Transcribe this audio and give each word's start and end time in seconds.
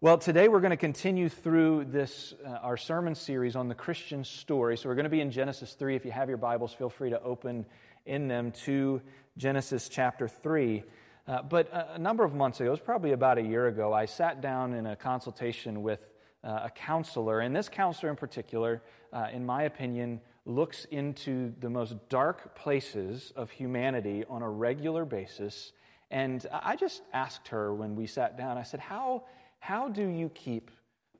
Well, 0.00 0.16
today 0.16 0.46
we're 0.46 0.60
going 0.60 0.70
to 0.70 0.76
continue 0.76 1.28
through 1.28 1.86
this, 1.86 2.32
uh, 2.46 2.50
our 2.62 2.76
sermon 2.76 3.16
series 3.16 3.56
on 3.56 3.66
the 3.66 3.74
Christian 3.74 4.22
story. 4.22 4.76
So 4.76 4.88
we're 4.88 4.94
going 4.94 5.06
to 5.06 5.10
be 5.10 5.20
in 5.20 5.32
Genesis 5.32 5.72
3. 5.72 5.96
If 5.96 6.04
you 6.04 6.12
have 6.12 6.28
your 6.28 6.38
Bibles, 6.38 6.72
feel 6.72 6.88
free 6.88 7.10
to 7.10 7.20
open 7.20 7.66
in 8.06 8.28
them 8.28 8.52
to 8.64 9.02
Genesis 9.38 9.88
chapter 9.88 10.28
3. 10.28 10.84
Uh, 11.26 11.42
but 11.42 11.68
a, 11.72 11.94
a, 11.94 11.98
number 11.98 12.22
of 12.22 12.32
months 12.32 12.60
ago, 12.60 12.68
it 12.68 12.70
was 12.70 12.78
probably 12.78 13.10
about 13.10 13.38
a 13.38 13.42
year 13.42 13.66
ago, 13.66 13.92
I 13.92 14.04
sat 14.04 14.40
down 14.40 14.72
in 14.72 14.86
a 14.86 14.94
consultation 14.94 15.82
with 15.82 15.98
uh, 16.44 16.60
a 16.66 16.70
counselor. 16.70 17.40
And 17.40 17.56
this 17.56 17.68
counselor 17.68 18.10
in 18.10 18.16
particular, 18.16 18.82
uh, 19.12 19.26
in 19.32 19.44
my 19.44 19.64
opinion, 19.64 20.20
looks 20.46 20.84
into 20.92 21.52
the 21.58 21.70
most 21.70 21.96
dark 22.08 22.54
places 22.54 23.32
of 23.34 23.50
humanity 23.50 24.24
on 24.28 24.42
a 24.42 24.48
regular 24.48 25.04
basis. 25.04 25.72
And 26.08 26.46
I 26.52 26.76
just 26.76 27.02
asked 27.12 27.48
her 27.48 27.74
when 27.74 27.96
we 27.96 28.06
sat 28.06 28.38
down, 28.38 28.58
I 28.58 28.62
said, 28.62 28.78
How 28.78 29.24
how 29.58 29.88
do 29.88 30.06
you 30.06 30.28
keep 30.30 30.70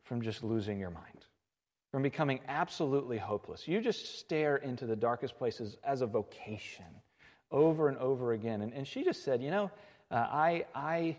from 0.04 0.23
just 0.23 0.43
losing 0.43 0.79
your 0.79 0.90
mind, 0.90 1.26
from 1.90 2.03
becoming 2.03 2.40
absolutely 2.49 3.18
hopeless? 3.18 3.68
You 3.68 3.80
just 3.80 4.18
stare 4.18 4.57
into 4.57 4.86
the 4.86 4.96
darkest 4.96 5.36
places 5.36 5.76
as 5.85 6.00
a 6.00 6.07
vocation 6.07 6.86
over 7.50 7.89
and 7.89 7.99
over 7.99 8.32
again. 8.32 8.63
And, 8.63 8.72
and 8.72 8.86
she 8.86 9.04
just 9.04 9.25
said, 9.25 9.43
You 9.43 9.50
know, 9.50 9.71
uh, 10.11 10.14
I, 10.14 10.66
I, 10.75 11.16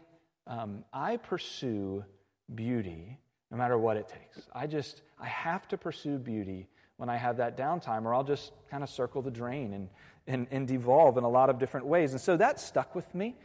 um, 0.48 0.84
I 0.94 1.18
pursue 1.18 2.04
beauty 2.54 3.20
no 3.52 3.58
matter 3.58 3.78
what 3.78 3.98
it 3.98 4.08
takes. 4.08 4.48
I 4.54 4.68
just, 4.68 5.02
I 5.20 5.28
have 5.28 5.68
to 5.70 5.78
pursue 5.78 6.18
beauty 6.18 6.68
when 6.98 7.10
I 7.10 7.18
have 7.18 7.38
that 7.38 7.58
downtime, 7.58 8.06
or 8.06 8.14
I'll 8.14 8.24
just 8.24 8.52
kind 8.70 8.84
of 8.84 8.90
circle 8.90 9.22
the 9.22 9.32
drain 9.32 9.74
and, 9.74 9.90
and, 10.28 10.48
and 10.52 10.68
devolve 10.68 11.18
in 11.18 11.24
a 11.24 11.30
lot 11.30 11.50
of 11.50 11.58
different 11.58 11.86
ways. 11.86 12.12
And 12.12 12.22
so 12.22 12.38
that 12.38 12.60
stuck 12.60 12.94
with 12.94 13.14
me. 13.16 13.36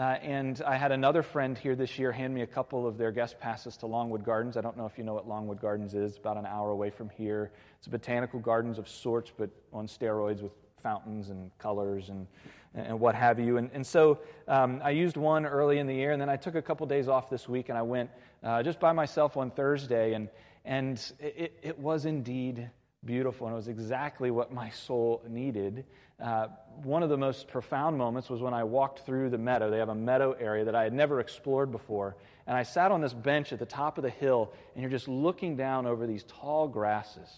Uh, 0.00 0.16
and 0.22 0.62
I 0.66 0.78
had 0.78 0.92
another 0.92 1.22
friend 1.22 1.58
here 1.58 1.76
this 1.76 1.98
year 1.98 2.10
hand 2.10 2.32
me 2.32 2.40
a 2.40 2.46
couple 2.46 2.86
of 2.86 2.96
their 2.96 3.12
guest 3.12 3.38
passes 3.38 3.76
to 3.76 3.86
Longwood 3.86 4.24
Gardens. 4.24 4.56
I 4.56 4.62
don't 4.62 4.74
know 4.74 4.86
if 4.86 4.96
you 4.96 5.04
know 5.04 5.12
what 5.12 5.28
Longwood 5.28 5.60
Gardens 5.60 5.92
is, 5.92 6.16
about 6.16 6.38
an 6.38 6.46
hour 6.46 6.70
away 6.70 6.88
from 6.88 7.10
here. 7.10 7.52
It's 7.76 7.86
a 7.86 7.90
botanical 7.90 8.40
gardens 8.40 8.78
of 8.78 8.88
sorts, 8.88 9.30
but 9.36 9.50
on 9.74 9.86
steroids 9.86 10.40
with 10.40 10.52
fountains 10.82 11.28
and 11.28 11.50
colors 11.58 12.08
and, 12.08 12.26
and 12.74 12.98
what 12.98 13.14
have 13.14 13.38
you. 13.38 13.58
And, 13.58 13.68
and 13.74 13.86
so 13.86 14.20
um, 14.48 14.80
I 14.82 14.92
used 14.92 15.18
one 15.18 15.44
early 15.44 15.76
in 15.76 15.86
the 15.86 15.94
year, 15.94 16.12
and 16.12 16.22
then 16.22 16.30
I 16.30 16.36
took 16.36 16.54
a 16.54 16.62
couple 16.62 16.86
days 16.86 17.06
off 17.06 17.28
this 17.28 17.46
week, 17.46 17.68
and 17.68 17.76
I 17.76 17.82
went 17.82 18.08
uh, 18.42 18.62
just 18.62 18.80
by 18.80 18.92
myself 18.92 19.36
on 19.36 19.50
Thursday, 19.50 20.14
and, 20.14 20.30
and 20.64 21.12
it, 21.18 21.58
it 21.62 21.78
was 21.78 22.06
indeed 22.06 22.70
beautiful, 23.04 23.46
and 23.46 23.54
it 23.54 23.56
was 23.56 23.68
exactly 23.68 24.30
what 24.30 24.52
my 24.52 24.70
soul 24.70 25.22
needed. 25.28 25.84
Uh, 26.22 26.48
one 26.82 27.02
of 27.02 27.08
the 27.08 27.16
most 27.16 27.48
profound 27.48 27.96
moments 27.96 28.28
was 28.28 28.42
when 28.42 28.52
I 28.52 28.64
walked 28.64 29.06
through 29.06 29.30
the 29.30 29.38
meadow. 29.38 29.70
They 29.70 29.78
have 29.78 29.88
a 29.88 29.94
meadow 29.94 30.32
area 30.38 30.64
that 30.64 30.74
I 30.74 30.82
had 30.82 30.92
never 30.92 31.20
explored 31.20 31.72
before. 31.72 32.16
And 32.46 32.56
I 32.56 32.62
sat 32.62 32.92
on 32.92 33.00
this 33.00 33.14
bench 33.14 33.52
at 33.52 33.58
the 33.58 33.66
top 33.66 33.96
of 33.96 34.02
the 34.02 34.10
hill, 34.10 34.52
and 34.74 34.82
you're 34.82 34.90
just 34.90 35.08
looking 35.08 35.56
down 35.56 35.86
over 35.86 36.06
these 36.06 36.24
tall 36.24 36.68
grasses. 36.68 37.28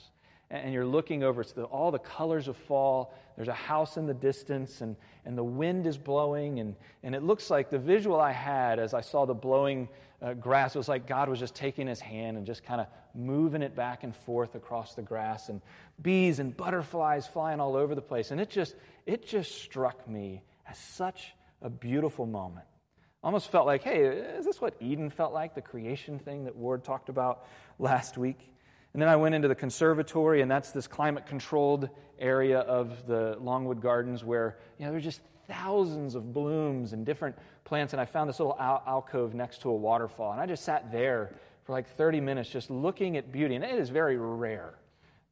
And 0.51 0.73
you're 0.75 0.87
looking 0.87 1.23
over 1.23 1.41
it's 1.41 1.53
the, 1.53 1.65
all 1.65 1.91
the 1.91 1.99
colors 1.99 2.49
of 2.49 2.57
fall. 2.57 3.15
There's 3.37 3.49
a 3.49 3.55
house 3.55 3.97
in 3.97 4.07
the 4.07 4.15
distance, 4.15 4.81
and, 4.81 4.97
and 5.25 5.39
the 5.39 5.45
wind 5.45 5.87
is 5.87 5.97
blowing. 5.97 6.59
And, 6.59 6.75
and 7.03 7.15
it 7.15 7.23
looks 7.23 7.51
like 7.51 7.71
the 7.71 7.79
visual 7.79 8.21
I 8.21 8.33
had 8.33 8.79
as 8.79 8.95
I 8.95 9.01
saw 9.01 9.27
the 9.27 9.35
blowing 9.35 9.89
uh, 10.23 10.35
grass. 10.35 10.75
It 10.75 10.79
was 10.79 10.89
like 10.89 11.07
God 11.07 11.29
was 11.29 11.39
just 11.39 11.55
taking 11.55 11.87
his 11.87 12.01
hand 12.01 12.37
and 12.37 12.47
just 12.47 12.65
kind 12.65 12.81
of 12.81 12.87
moving 13.15 13.63
it 13.63 13.75
back 13.75 14.05
and 14.05 14.15
forth 14.15 14.55
across 14.55 14.95
the 14.95 15.03
grass 15.03 15.49
and 15.49 15.61
bees 16.01 16.39
and 16.39 16.57
butterflies 16.57 17.27
flying 17.27 17.61
all 17.61 17.77
over 17.77 17.95
the 17.95 18.03
place. 18.03 18.31
And 18.31 18.41
it 18.41 18.49
just 18.49 18.75
it 19.05 19.27
just 19.27 19.63
struck 19.63 20.09
me 20.09 20.43
as 20.69 20.79
such 20.79 21.35
a 21.61 21.69
beautiful 21.69 22.27
moment. 22.27 22.67
Almost 23.25 23.51
felt 23.51 23.67
like 23.67 23.83
hey 23.83 24.05
is 24.05 24.45
this 24.45 24.61
what 24.61 24.75
eden 24.81 25.11
felt 25.11 25.33
like 25.33 25.55
the 25.55 25.63
creation 25.63 26.19
thing 26.19 26.45
that 26.45 26.57
ward 26.57 26.85
talked 26.85 27.09
about 27.09 27.47
last 27.79 28.17
week? 28.17 28.39
And 28.93 29.01
then 29.01 29.09
i 29.09 29.17
went 29.17 29.35
into 29.35 29.49
the 29.49 29.55
conservatory 29.55 30.43
and 30.43 30.51
that's 30.51 30.71
this 30.71 30.87
climate 30.87 31.27
controlled 31.27 31.89
area 32.19 32.59
of 32.61 33.07
the 33.07 33.37
longwood 33.41 33.81
gardens 33.81 34.23
where 34.23 34.59
you 34.79 34.85
know 34.85 34.93
there's 34.93 35.05
just 35.05 35.21
thousands 35.49 36.15
of 36.15 36.33
blooms 36.33 36.93
and 36.93 37.05
different 37.05 37.37
plants, 37.65 37.93
and 37.93 38.01
I 38.01 38.05
found 38.05 38.29
this 38.29 38.39
little 38.39 38.57
al- 38.59 38.83
alcove 38.87 39.35
next 39.35 39.63
to 39.63 39.71
a 39.71 39.75
waterfall. 39.75 40.33
And 40.33 40.41
I 40.41 40.47
just 40.47 40.65
sat 40.65 40.91
there 40.91 41.35
for 41.65 41.73
like 41.73 41.89
30 41.97 42.21
minutes 42.21 42.49
just 42.49 42.71
looking 42.71 43.17
at 43.17 43.33
beauty. 43.33 43.55
And 43.55 43.65
it 43.65 43.79
is 43.79 43.89
very 43.89 44.17
rare 44.17 44.75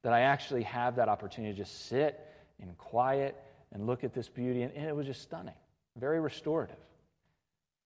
that 0.03 0.13
I 0.13 0.21
actually 0.21 0.63
have 0.63 0.97
that 0.97 1.09
opportunity 1.09 1.53
to 1.53 1.59
just 1.59 1.87
sit 1.87 2.21
in 2.59 2.73
quiet 2.75 3.37
and 3.73 3.87
look 3.87 4.05
at 4.05 4.15
this 4.15 4.29
beauty. 4.29 4.63
And 4.63 4.73
it 4.77 4.95
was 4.95 5.07
just 5.07 5.23
stunning, 5.23 5.55
very 5.99 6.21
restorative. 6.21 6.77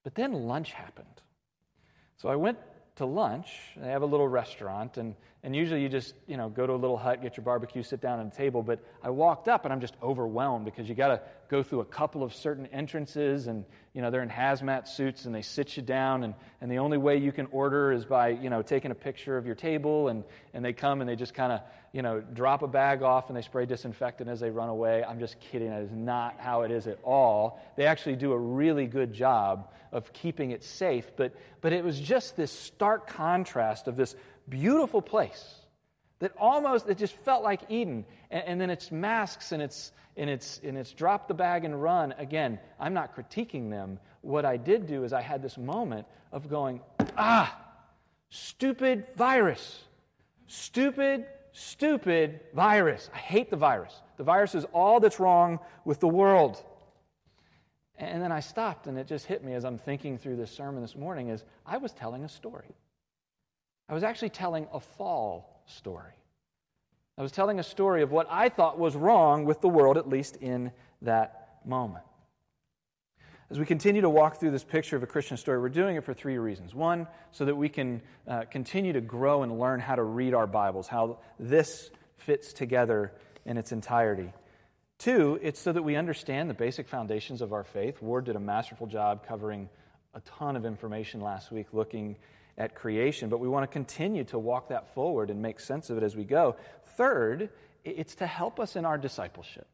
But 0.03 0.15
then 0.15 0.33
lunch 0.33 0.73
happened. 0.73 1.07
So 2.17 2.29
I 2.29 2.37
went 2.37 2.59
to 2.97 3.07
lunch. 3.07 3.49
They 3.77 3.89
have 3.89 4.03
a 4.03 4.07
little 4.07 4.29
restaurant, 4.29 4.99
and, 4.99 5.15
and 5.45 5.55
usually 5.55 5.83
you 5.83 5.91
just, 5.91 6.15
you 6.27 6.39
know, 6.39 6.49
go 6.49 6.67
to 6.67 6.73
a 6.73 6.75
little 6.75 6.97
hut, 6.97 7.21
get 7.23 7.37
your 7.37 7.45
barbecue, 7.45 7.83
sit 7.83 8.01
down 8.01 8.19
at 8.19 8.27
a 8.27 8.37
table. 8.37 8.63
But 8.63 8.81
I 9.03 9.11
walked 9.11 9.47
up 9.47 9.65
and 9.65 9.73
I'm 9.73 9.81
just 9.81 9.95
overwhelmed 10.03 10.65
because 10.65 10.89
you 10.89 10.95
got 10.95 11.09
to 11.09 11.21
go 11.51 11.63
through 11.63 11.81
a 11.81 11.85
couple 11.85 12.23
of 12.23 12.35
certain 12.35 12.67
entrances, 12.73 13.47
and, 13.47 13.67
you 13.93 14.01
know, 14.01 14.11
they're 14.11 14.23
in 14.23 14.31
hazmat 14.31 14.89
suits 14.89 15.27
and 15.27 15.35
they 15.35 15.43
sit 15.43 15.77
you 15.77 15.83
down, 15.83 16.25
and, 16.25 16.35
and 16.63 16.71
the 16.71 16.79
only 16.79 16.97
way 16.97 17.19
you 17.19 17.31
can 17.31 17.47
order 17.53 17.93
is 17.93 18.07
by, 18.07 18.29
you 18.29 18.49
know, 18.49 18.63
taking 18.63 18.91
a 18.91 18.95
picture 18.95 19.37
of 19.37 19.45
your 19.45 19.55
table, 19.55 20.09
and, 20.09 20.25
and 20.55 20.65
they 20.65 20.73
come 20.73 21.03
and 21.03 21.09
they 21.09 21.15
just 21.15 21.35
kind 21.35 21.53
of, 21.53 21.61
you 21.93 22.03
know, 22.03 22.21
drop 22.21 22.63
a 22.63 22.67
bag 22.67 23.03
off 23.03 23.29
and 23.29 23.37
they 23.37 23.43
spray 23.43 23.67
disinfectant 23.67 24.29
as 24.29 24.41
they 24.41 24.51
run 24.51 24.69
away. 24.69 25.05
I'm 25.05 25.21
just 25.21 25.39
kidding. 25.39 25.69
That 25.71 25.83
is 25.83 25.93
not 25.93 26.37
how 26.39 26.63
it 26.63 26.73
is 26.73 26.89
at 26.89 26.99
all. 27.05 27.61
They 27.77 27.87
actually 27.87 28.17
do 28.17 28.33
a 28.33 28.39
really 28.39 28.87
good 28.87 29.13
job 29.13 29.71
of 29.93 30.13
keeping 30.13 30.51
it 30.51 30.65
safe, 30.65 31.13
but, 31.17 31.37
but 31.61 31.73
it 31.73 31.85
was 31.85 32.01
just 32.01 32.37
this 32.37 32.51
stark 32.51 33.07
contrast 33.07 33.87
of 33.87 33.95
this 33.95 34.17
beautiful 34.49 35.03
place 35.03 35.55
that 36.21 36.33
almost 36.39 36.89
it 36.89 36.99
just 36.99 37.15
felt 37.17 37.43
like 37.43 37.61
Eden. 37.69 38.05
And, 38.31 38.45
and, 38.47 38.61
then 38.61 38.71
it's 38.71 38.91
masks 38.91 39.53
and 39.53 39.63
it's 39.63 39.93
and 40.17 40.31
it's 40.31 40.61
and 40.63 40.79
it's 40.79 40.93
drop 40.93 41.29
the 41.29 41.35
bag 41.35 41.65
and 41.65 41.83
run. 41.83 42.15
Again, 42.19 42.59
I'm 42.79 42.95
not 42.95 43.17
critiquing 43.17 43.71
them. 43.71 43.99
What 44.21 44.45
I 44.45 44.57
did 44.57 44.87
do 44.87 45.05
is 45.05 45.13
I 45.13 45.21
had 45.21 45.43
this 45.43 45.59
moment 45.59 46.07
of 46.33 46.49
going, 46.49 46.81
ah, 47.17 47.57
stupid 48.31 49.07
virus. 49.17 49.83
Stupid, 50.47 51.27
stupid 51.53 52.41
virus. 52.55 53.11
I 53.13 53.19
hate 53.19 53.51
the 53.51 53.57
virus. 53.57 53.95
The 54.17 54.25
virus 54.25 54.55
is 54.55 54.65
all 54.73 55.01
that's 55.01 55.19
wrong 55.19 55.59
with 55.85 56.01
the 56.01 56.09
world. 56.09 56.63
And 57.97 58.21
then 58.23 58.33
I 58.33 58.41
stopped 58.41 58.87
and 58.87 58.99
it 58.99 59.07
just 59.07 59.27
hit 59.27 59.45
me 59.45 59.55
as 59.55 59.65
I'm 59.65 59.79
thinking 59.79 60.19
through 60.19 60.37
this 60.37 60.51
sermon 60.51 60.83
this 60.83 60.97
morning 60.97 61.29
is 61.29 61.45
I 61.65 61.77
was 61.77 61.93
telling 61.93 62.25
a 62.25 62.29
story. 62.29 62.75
I 63.89 63.95
was 63.95 64.03
actually 64.03 64.31
telling 64.31 64.67
a 64.73 64.81
fall 64.81 65.63
story. 65.67 66.13
I 67.17 67.23
was 67.23 67.33
telling 67.33 67.59
a 67.61 67.63
story 67.63 68.03
of 68.03 68.11
what 68.11 68.27
I 68.31 68.49
thought 68.49 68.79
was 68.79 68.97
wrong 68.97 69.45
with 69.45 69.61
the 69.61 69.69
world, 69.69 69.97
at 69.97 70.09
least 70.09 70.37
in 70.37 70.73
that 71.03 71.61
moment. 71.65 72.05
As 73.51 73.59
we 73.59 73.67
continue 73.67 74.01
to 74.01 74.11
walk 74.11 74.41
through 74.41 74.51
this 74.51 74.65
picture 74.65 74.97
of 74.97 75.03
a 75.03 75.07
Christian 75.07 75.37
story, 75.37 75.61
we're 75.61 75.69
doing 75.69 75.97
it 75.97 76.05
for 76.05 76.15
three 76.15 76.39
reasons. 76.39 76.75
One, 76.75 77.07
so 77.31 77.45
that 77.45 77.55
we 77.55 77.69
can 77.69 78.01
uh, 78.27 78.45
continue 78.51 78.93
to 78.95 79.01
grow 79.01 79.43
and 79.43 79.61
learn 79.61 79.81
how 79.81 79.95
to 79.95 80.03
read 80.03 80.35
our 80.35 80.47
Bibles, 80.47 80.89
how 80.89 81.19
this 81.39 81.91
fits 82.17 82.53
together 82.53 83.13
in 83.45 83.59
its 83.59 83.71
entirety. 83.71 84.33
Two, 84.99 85.39
it's 85.43 85.61
so 85.61 85.73
that 85.73 85.83
we 85.83 85.95
understand 85.95 86.49
the 86.49 86.55
basic 86.55 86.89
foundations 86.89 87.43
of 87.43 87.53
our 87.53 87.65
faith. 87.65 88.01
Ward 88.01 88.25
did 88.25 88.35
a 88.35 88.41
masterful 88.41 88.87
job 88.87 89.27
covering 89.27 89.69
a 90.15 90.21
ton 90.21 90.57
of 90.57 90.65
information 90.65 91.21
last 91.21 91.53
week 91.53 91.67
looking 91.73 92.17
at 92.57 92.75
creation, 92.75 93.29
but 93.29 93.41
we 93.41 93.49
want 93.49 93.69
to 93.69 93.73
continue 93.73 94.25
to 94.25 94.39
walk 94.39 94.69
that 94.69 94.95
forward 94.95 95.31
and 95.31 95.43
make 95.43 95.59
sense 95.59 95.91
of 95.91 95.97
it 95.97 96.03
as 96.03 96.15
we 96.15 96.25
go. 96.25 96.57
Third, 96.97 97.51
it's 97.85 98.15
to 98.17 98.27
help 98.27 98.61
us 98.61 98.77
in 98.77 98.85
our 98.85 98.99
discipleship. 98.99 99.67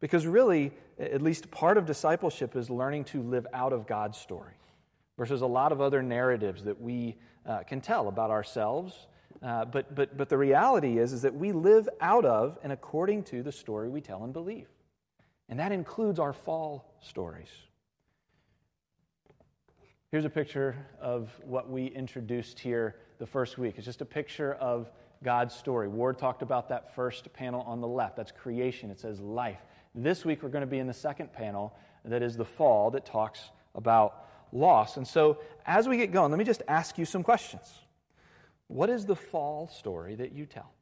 Because 0.00 0.26
really, 0.26 0.72
at 0.98 1.20
least 1.20 1.50
part 1.50 1.76
of 1.76 1.86
discipleship 1.86 2.56
is 2.56 2.70
learning 2.70 3.04
to 3.04 3.22
live 3.22 3.46
out 3.52 3.72
of 3.72 3.86
God's 3.86 4.16
story 4.16 4.54
versus 5.18 5.42
a 5.42 5.46
lot 5.46 5.72
of 5.72 5.80
other 5.80 6.02
narratives 6.02 6.64
that 6.64 6.80
we 6.80 7.16
uh, 7.44 7.62
can 7.64 7.80
tell 7.80 8.08
about 8.08 8.30
ourselves. 8.30 9.06
Uh, 9.42 9.64
but, 9.66 9.94
but, 9.94 10.16
but 10.16 10.28
the 10.28 10.38
reality 10.38 10.98
is, 10.98 11.12
is 11.12 11.22
that 11.22 11.34
we 11.34 11.52
live 11.52 11.88
out 12.00 12.24
of 12.24 12.58
and 12.62 12.72
according 12.72 13.22
to 13.24 13.42
the 13.42 13.52
story 13.52 13.88
we 13.88 14.00
tell 14.00 14.24
and 14.24 14.32
believe. 14.32 14.68
And 15.48 15.58
that 15.58 15.72
includes 15.72 16.18
our 16.18 16.32
fall 16.32 16.94
stories. 17.02 17.48
Here's 20.10 20.24
a 20.24 20.30
picture 20.30 20.74
of 21.00 21.30
what 21.44 21.70
we 21.70 21.86
introduced 21.86 22.58
here 22.58 22.96
the 23.20 23.26
first 23.26 23.58
week. 23.58 23.74
It's 23.76 23.86
just 23.86 24.00
a 24.00 24.04
picture 24.04 24.54
of 24.54 24.90
God's 25.22 25.54
story. 25.54 25.86
Ward 25.86 26.18
talked 26.18 26.42
about 26.42 26.68
that 26.70 26.96
first 26.96 27.32
panel 27.32 27.62
on 27.62 27.80
the 27.80 27.86
left. 27.86 28.16
That's 28.16 28.32
creation, 28.32 28.90
it 28.90 28.98
says 28.98 29.20
life. 29.20 29.60
This 29.94 30.24
week, 30.24 30.42
we're 30.42 30.48
going 30.48 30.62
to 30.62 30.66
be 30.66 30.80
in 30.80 30.88
the 30.88 30.92
second 30.92 31.32
panel 31.32 31.72
that 32.04 32.24
is 32.24 32.36
the 32.36 32.44
fall 32.44 32.90
that 32.90 33.06
talks 33.06 33.52
about 33.76 34.26
loss. 34.50 34.96
And 34.96 35.06
so, 35.06 35.38
as 35.64 35.86
we 35.86 35.96
get 35.96 36.10
going, 36.10 36.32
let 36.32 36.38
me 36.38 36.44
just 36.44 36.62
ask 36.66 36.98
you 36.98 37.04
some 37.04 37.22
questions. 37.22 37.72
What 38.66 38.90
is 38.90 39.06
the 39.06 39.14
fall 39.14 39.68
story 39.68 40.16
that 40.16 40.32
you 40.32 40.44
tell? 40.44 40.72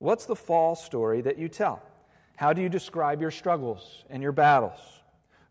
What's 0.00 0.26
the 0.26 0.36
fall 0.36 0.74
story 0.74 1.22
that 1.22 1.38
you 1.38 1.48
tell? 1.48 1.82
How 2.36 2.52
do 2.52 2.60
you 2.60 2.68
describe 2.68 3.22
your 3.22 3.30
struggles 3.30 4.04
and 4.10 4.22
your 4.22 4.32
battles? 4.32 4.99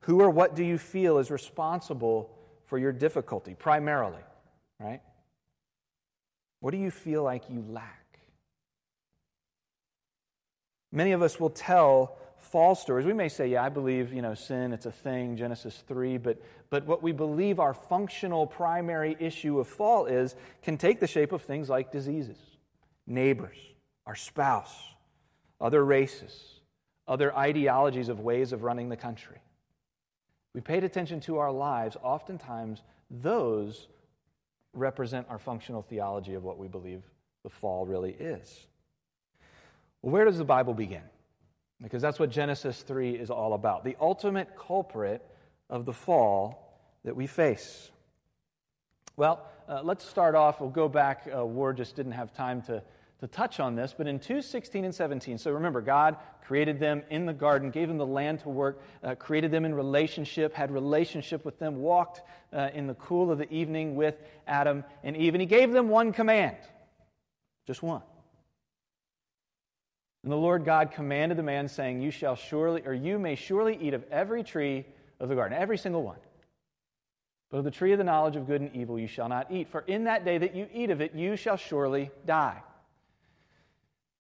Who 0.01 0.22
or 0.22 0.30
what 0.30 0.56
do 0.56 0.63
you 0.63 0.78
feel 0.78 1.18
is 1.18 1.30
responsible 1.30 2.31
for 2.66 2.78
your 2.78 2.92
difficulty 2.92 3.54
primarily? 3.54 4.22
right? 4.80 5.01
What 6.62 6.72
do 6.72 6.78
you 6.78 6.92
feel 6.92 7.24
like 7.24 7.50
you 7.50 7.63
lack? 7.68 8.19
Many 10.92 11.12
of 11.12 11.22
us 11.22 11.40
will 11.40 11.50
tell 11.50 12.18
false 12.38 12.81
stories. 12.81 13.06
We 13.06 13.13
may 13.13 13.30
say, 13.30 13.48
yeah, 13.50 13.63
I 13.63 13.69
believe, 13.69 14.12
you 14.13 14.22
know, 14.22 14.34
sin, 14.34 14.74
it's 14.74 14.86
a 14.86 14.92
thing, 14.92 15.38
Genesis 15.38 15.84
3, 15.88 16.18
but, 16.18 16.42
but 16.69 16.86
what 16.86 17.04
we 17.04 17.12
believe 17.12 17.60
our 17.60 17.74
functional 17.74 18.48
primary 18.48 19.16
issue 19.19 19.60
of 19.60 19.68
fall 19.68 20.06
is 20.06 20.36
can 20.63 20.78
take 20.78 21.00
the 21.00 21.07
shape 21.07 21.31
of 21.31 21.44
things 21.44 21.69
like 21.69 21.92
diseases, 21.92 22.38
neighbors, 23.06 23.57
our 24.07 24.16
spouse, 24.16 24.74
other 25.62 25.84
races, 25.84 26.60
other 27.07 27.36
ideologies 27.36 28.10
of 28.10 28.19
ways 28.19 28.51
of 28.51 28.63
running 28.63 28.90
the 28.90 28.98
country. 28.98 29.38
We 30.54 30.62
paid 30.62 30.84
attention 30.84 31.19
to 31.22 31.38
our 31.38 31.51
lives, 31.51 31.96
oftentimes 32.01 32.81
those 33.10 33.88
represent 34.74 35.28
our 35.30 35.40
functional 35.40 35.81
theology 35.81 36.34
of 36.34 36.44
what 36.44 36.57
we 36.57 36.68
believe 36.68 37.04
the 37.44 37.50
fall 37.50 37.86
really 37.86 38.12
is. 38.12 38.68
Well, 40.01 40.12
where 40.12 40.25
does 40.25 40.38
the 40.38 40.46
Bible 40.46 40.74
begin? 40.74 41.04
Because 41.81 42.01
that's 42.01 42.19
what 42.19 42.30
Genesis 42.30 42.81
3 42.81 43.12
is 43.12 43.30
all 43.30 43.54
about 43.54 43.84
the 43.84 43.96
ultimate 44.00 44.50
culprit 44.57 45.25
of 45.69 45.86
the 45.86 45.94
fall 45.94 46.81
that 47.04 47.16
we 47.16 47.28
face. 47.28 47.92
Well, 49.16 49.46
uh, 49.68 49.81
let's 49.84 50.06
start 50.06 50.36
off. 50.36 50.60
We'll 50.60 50.69
go 50.69 50.90
back. 50.90 51.28
Uh, 51.34 51.46
Ward 51.46 51.78
just 51.78 51.96
didn't 51.96 52.13
have 52.13 52.34
time 52.34 52.62
to, 52.63 52.81
to 53.19 53.27
touch 53.27 53.60
on 53.60 53.75
this, 53.75 53.94
but 53.98 54.07
in 54.07 54.19
2 54.19 54.42
16 54.42 54.86
and 54.86 54.95
17. 54.95 55.38
So 55.38 55.51
remember, 55.51 55.81
God 55.81 56.18
created 56.45 56.80
them 56.80 57.04
in 57.10 57.25
the 57.25 57.33
garden, 57.33 57.69
gave 57.69 57.88
them 57.88 57.98
the 57.98 58.06
land 58.06 58.39
to 58.39 58.50
work, 58.50 58.81
uh, 59.04 59.16
created 59.16 59.51
them 59.51 59.66
in 59.66 59.75
relationship, 59.75 60.54
had 60.54 60.71
relationship 60.71 61.45
with 61.45 61.60
them, 61.60 61.77
walked 61.77 62.21
uh, 62.54 62.69
in 62.74 62.88
the 62.88 62.95
cool 62.95 63.31
of 63.31 63.38
the 63.38 63.51
evening 63.54 63.95
with 63.95 64.16
Adam 64.48 64.83
and 65.04 65.18
Eve, 65.18 65.36
and 65.36 65.42
He 65.42 65.48
gave 65.48 65.71
them 65.71 65.89
one 65.89 66.13
command 66.13 66.56
just 67.69 67.83
one. 67.83 68.01
And 70.24 70.31
the 70.31 70.38
Lord 70.38 70.65
God 70.65 70.89
commanded 70.92 71.38
the 71.38 71.44
man, 71.44 71.68
saying, 71.68 72.01
You 72.01 72.10
shall 72.10 72.36
surely, 72.36 72.81
or 72.83 72.95
you 72.95 73.19
may 73.19 73.36
surely 73.36 73.77
eat 73.80 73.94
of 73.94 74.04
every 74.10 74.44
tree 74.44 74.88
of 75.19 75.30
the 75.30 75.36
garden, 75.36 75.56
every 75.56 75.77
single 75.77 76.01
one. 76.01 76.18
But 77.51 77.60
of 77.60 77.65
the 77.65 77.69
tree 77.69 77.92
of 77.92 78.00
the 78.00 78.04
knowledge 78.04 78.36
of 78.36 78.48
good 78.48 78.62
and 78.62 78.75
evil 78.75 78.98
you 78.98 79.06
shall 79.06 79.30
not 79.30 79.51
eat, 79.51 79.69
for 79.69 79.81
in 79.81 80.06
that 80.06 80.25
day 80.25 80.39
that 80.39 80.56
you 80.56 80.68
eat 80.74 80.89
of 80.89 81.00
it, 81.00 81.13
you 81.13 81.36
shall 81.36 81.57
surely 81.57 82.10
die. 82.25 82.63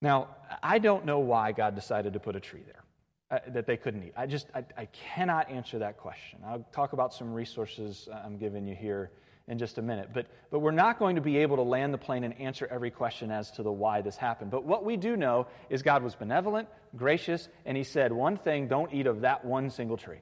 Now, 0.01 0.29
I 0.63 0.79
don't 0.79 1.05
know 1.05 1.19
why 1.19 1.51
God 1.51 1.75
decided 1.75 2.13
to 2.13 2.19
put 2.19 2.35
a 2.35 2.39
tree 2.39 2.63
there 2.65 2.83
uh, 3.31 3.51
that 3.51 3.65
they 3.65 3.77
couldn't 3.77 4.03
eat. 4.03 4.13
I 4.15 4.25
just, 4.25 4.47
I, 4.55 4.63
I 4.77 4.85
cannot 4.85 5.49
answer 5.49 5.79
that 5.79 5.97
question. 5.97 6.39
I'll 6.45 6.65
talk 6.71 6.93
about 6.93 7.13
some 7.13 7.33
resources 7.33 8.07
I'm 8.11 8.37
giving 8.37 8.65
you 8.65 8.75
here 8.75 9.11
in 9.49 9.57
just 9.57 9.77
a 9.77 9.81
minute. 9.81 10.09
But, 10.13 10.27
but 10.51 10.59
we're 10.59 10.71
not 10.71 10.99
going 10.99 11.15
to 11.15 11.21
be 11.21 11.37
able 11.37 11.57
to 11.57 11.63
land 11.63 11.93
the 11.93 11.97
plane 11.97 12.23
and 12.23 12.39
answer 12.39 12.67
every 12.71 12.91
question 12.91 13.31
as 13.31 13.51
to 13.51 13.63
the 13.63 13.71
why 13.71 14.01
this 14.01 14.15
happened. 14.15 14.51
But 14.51 14.63
what 14.63 14.85
we 14.85 14.95
do 14.95 15.17
know 15.17 15.47
is 15.69 15.81
God 15.81 16.03
was 16.03 16.15
benevolent, 16.15 16.69
gracious, 16.95 17.49
and 17.65 17.75
He 17.75 17.83
said, 17.83 18.13
one 18.13 18.37
thing, 18.37 18.67
don't 18.67 18.93
eat 18.93 19.07
of 19.07 19.21
that 19.21 19.43
one 19.43 19.69
single 19.69 19.97
tree. 19.97 20.21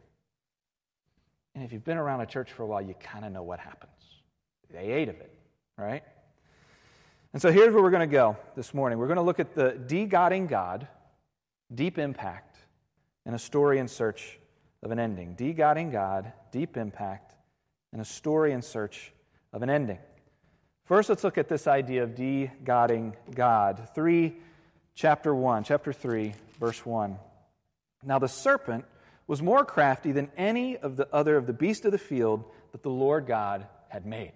And 1.53 1.63
if 1.63 1.73
you've 1.73 1.83
been 1.83 1.97
around 1.97 2.21
a 2.21 2.25
church 2.25 2.51
for 2.51 2.63
a 2.63 2.67
while, 2.67 2.81
you 2.81 2.93
kind 2.93 3.25
of 3.25 3.31
know 3.31 3.43
what 3.43 3.59
happens. 3.59 3.91
They 4.71 4.91
ate 4.91 5.09
of 5.09 5.15
it, 5.15 5.33
right? 5.77 6.03
And 7.37 7.41
so 7.43 7.51
here's 7.51 7.71
where 7.71 7.83
we're 7.83 7.91
going 7.91 8.09
to 8.09 8.11
go 8.11 8.35
this 8.55 8.73
morning. 8.73 8.97
We're 8.97 9.05
going 9.05 9.17
to 9.17 9.21
look 9.21 9.39
at 9.39 9.53
the 9.53 9.73
de-godding 9.73 10.47
God, 10.47 10.87
deep 11.71 11.99
impact, 11.99 12.57
and 13.27 13.35
a 13.35 13.37
story 13.37 13.77
in 13.77 13.87
search 13.87 14.39
of 14.81 14.89
an 14.89 14.97
ending. 14.97 15.35
De-godding 15.35 15.91
God, 15.91 16.33
deep 16.51 16.77
impact, 16.77 17.35
and 17.93 18.01
a 18.01 18.05
story 18.05 18.53
in 18.53 18.63
search 18.63 19.13
of 19.53 19.61
an 19.61 19.69
ending. 19.69 19.99
First, 20.85 21.09
let's 21.09 21.23
look 21.23 21.37
at 21.37 21.47
this 21.47 21.67
idea 21.67 22.01
of 22.01 22.15
de-godding 22.15 23.15
God. 23.35 23.87
3, 23.93 24.35
chapter 24.95 25.35
1, 25.35 25.63
chapter 25.63 25.93
3, 25.93 26.33
verse 26.59 26.83
1. 26.83 27.19
Now 28.03 28.17
the 28.17 28.27
serpent 28.27 28.83
was 29.27 29.43
more 29.43 29.63
crafty 29.63 30.11
than 30.11 30.31
any 30.37 30.75
of 30.75 30.95
the 30.95 31.07
other 31.13 31.37
of 31.37 31.45
the 31.45 31.53
beasts 31.53 31.85
of 31.85 31.91
the 31.91 31.99
field 31.99 32.45
that 32.71 32.81
the 32.81 32.89
Lord 32.89 33.27
God 33.27 33.67
had 33.89 34.07
made. 34.07 34.31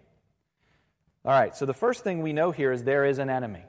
All 1.23 1.31
right, 1.31 1.56
so 1.56 1.68
the 1.68 1.73
first 1.73 2.03
thing 2.03 2.23
we 2.23 2.33
know 2.33 2.50
here 2.50 2.71
is 2.71 2.83
there 2.83 3.06
is 3.06 3.19
an 3.19 3.29
enemy. 3.29 3.63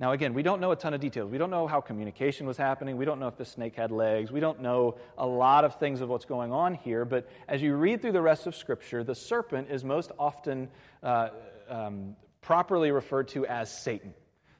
Now, 0.00 0.12
again, 0.12 0.32
we 0.32 0.42
don't 0.42 0.62
know 0.62 0.72
a 0.72 0.76
ton 0.76 0.94
of 0.94 1.00
details. 1.00 1.30
We 1.30 1.36
don't 1.36 1.50
know 1.50 1.66
how 1.66 1.80
communication 1.80 2.46
was 2.46 2.56
happening. 2.56 2.96
We 2.96 3.04
don't 3.04 3.20
know 3.20 3.28
if 3.28 3.36
the 3.36 3.44
snake 3.44 3.76
had 3.76 3.90
legs. 3.90 4.32
We 4.32 4.40
don't 4.40 4.62
know 4.62 4.96
a 5.18 5.26
lot 5.26 5.64
of 5.64 5.78
things 5.78 6.00
of 6.00 6.08
what's 6.08 6.24
going 6.24 6.52
on 6.52 6.74
here. 6.74 7.04
But 7.04 7.28
as 7.48 7.60
you 7.60 7.74
read 7.74 8.00
through 8.00 8.12
the 8.12 8.22
rest 8.22 8.46
of 8.46 8.56
Scripture, 8.56 9.04
the 9.04 9.14
serpent 9.14 9.68
is 9.70 9.84
most 9.84 10.10
often 10.18 10.68
uh, 11.02 11.28
um, 11.68 12.16
properly 12.40 12.90
referred 12.90 13.28
to 13.28 13.46
as 13.46 13.70
Satan. 13.70 14.14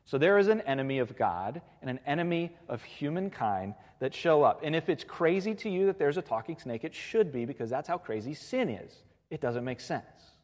So 0.04 0.18
there 0.18 0.38
is 0.38 0.48
an 0.48 0.60
enemy 0.62 0.98
of 0.98 1.16
God 1.16 1.62
and 1.80 1.88
an 1.88 2.00
enemy 2.06 2.54
of 2.68 2.82
humankind 2.82 3.74
that 4.00 4.14
show 4.14 4.42
up. 4.42 4.60
And 4.62 4.76
if 4.76 4.90
it's 4.90 5.04
crazy 5.04 5.54
to 5.56 5.70
you 5.70 5.86
that 5.86 5.98
there's 5.98 6.18
a 6.18 6.22
talking 6.22 6.58
snake, 6.58 6.84
it 6.84 6.94
should 6.94 7.32
be 7.32 7.46
because 7.46 7.70
that's 7.70 7.88
how 7.88 7.96
crazy 7.98 8.34
sin 8.34 8.68
is. 8.68 8.92
It 9.30 9.40
doesn't 9.40 9.64
make 9.64 9.80
sense. 9.80 10.35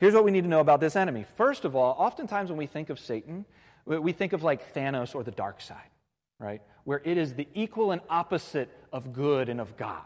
Here's 0.00 0.14
what 0.14 0.24
we 0.24 0.30
need 0.30 0.44
to 0.44 0.48
know 0.48 0.60
about 0.60 0.80
this 0.80 0.96
enemy. 0.96 1.26
First 1.36 1.66
of 1.66 1.76
all, 1.76 1.94
oftentimes 1.98 2.48
when 2.48 2.56
we 2.56 2.66
think 2.66 2.88
of 2.88 2.98
Satan, 2.98 3.44
we 3.84 4.12
think 4.12 4.32
of 4.32 4.42
like 4.42 4.74
Thanos 4.74 5.14
or 5.14 5.22
the 5.22 5.30
dark 5.30 5.60
side, 5.60 5.90
right? 6.38 6.62
Where 6.84 7.02
it 7.04 7.18
is 7.18 7.34
the 7.34 7.46
equal 7.54 7.92
and 7.92 8.00
opposite 8.08 8.70
of 8.92 9.12
good 9.12 9.50
and 9.50 9.60
of 9.60 9.76
God. 9.76 10.02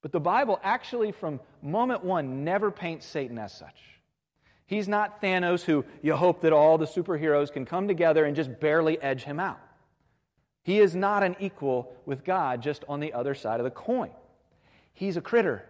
But 0.00 0.12
the 0.12 0.20
Bible 0.20 0.60
actually, 0.62 1.10
from 1.10 1.40
moment 1.60 2.04
one, 2.04 2.44
never 2.44 2.70
paints 2.70 3.04
Satan 3.04 3.36
as 3.36 3.52
such. 3.52 3.76
He's 4.66 4.86
not 4.86 5.20
Thanos 5.20 5.64
who 5.64 5.84
you 6.00 6.14
hope 6.14 6.42
that 6.42 6.52
all 6.52 6.78
the 6.78 6.86
superheroes 6.86 7.52
can 7.52 7.66
come 7.66 7.88
together 7.88 8.24
and 8.24 8.36
just 8.36 8.60
barely 8.60 9.02
edge 9.02 9.24
him 9.24 9.40
out. 9.40 9.58
He 10.62 10.78
is 10.78 10.94
not 10.94 11.24
an 11.24 11.34
equal 11.40 11.92
with 12.06 12.24
God, 12.24 12.62
just 12.62 12.84
on 12.88 13.00
the 13.00 13.12
other 13.12 13.34
side 13.34 13.58
of 13.58 13.64
the 13.64 13.70
coin. 13.70 14.10
He's 14.92 15.16
a 15.16 15.20
critter. 15.20 15.64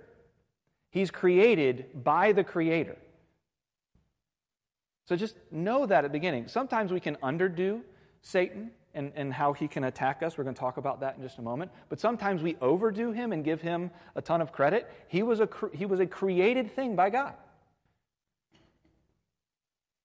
He's 0.90 1.10
created 1.10 2.04
by 2.04 2.32
the 2.32 2.44
Creator. 2.44 2.98
So 5.06 5.17
just 5.17 5.37
know 5.50 5.87
that 5.87 6.05
at 6.05 6.11
the 6.12 6.19
beginning. 6.19 6.49
Sometimes 6.49 6.93
we 6.93 7.00
can 7.00 7.17
underdo 7.17 7.82
Satan 8.23 8.70
and, 8.94 9.12
and 9.14 9.32
how 9.32 9.52
he 9.52 9.69
can 9.69 9.85
attack 9.85 10.23
us. 10.23 10.37
We're 10.37 10.44
going 10.44 10.55
to 10.55 10.61
talk 10.61 10.76
about 10.76 11.00
that 11.00 11.17
in 11.17 11.23
just 11.23 11.38
a 11.38 11.43
moment. 11.43 11.70
But 11.88 12.00
sometimes 12.00 12.43
we 12.43 12.56
overdo 12.61 13.12
him 13.12 13.32
and 13.32 13.44
give 13.44 13.61
him 13.61 13.91
a 14.14 14.23
ton 14.23 14.41
of 14.41 14.52
credit. 14.52 14.91
He 15.08 15.23
was 15.23 15.41
a, 15.41 15.49
he 15.73 15.87
was 15.87 16.00
a 16.00 16.06
created 16.06 16.70
thing 16.73 16.97
by 16.97 17.11
God. 17.11 17.35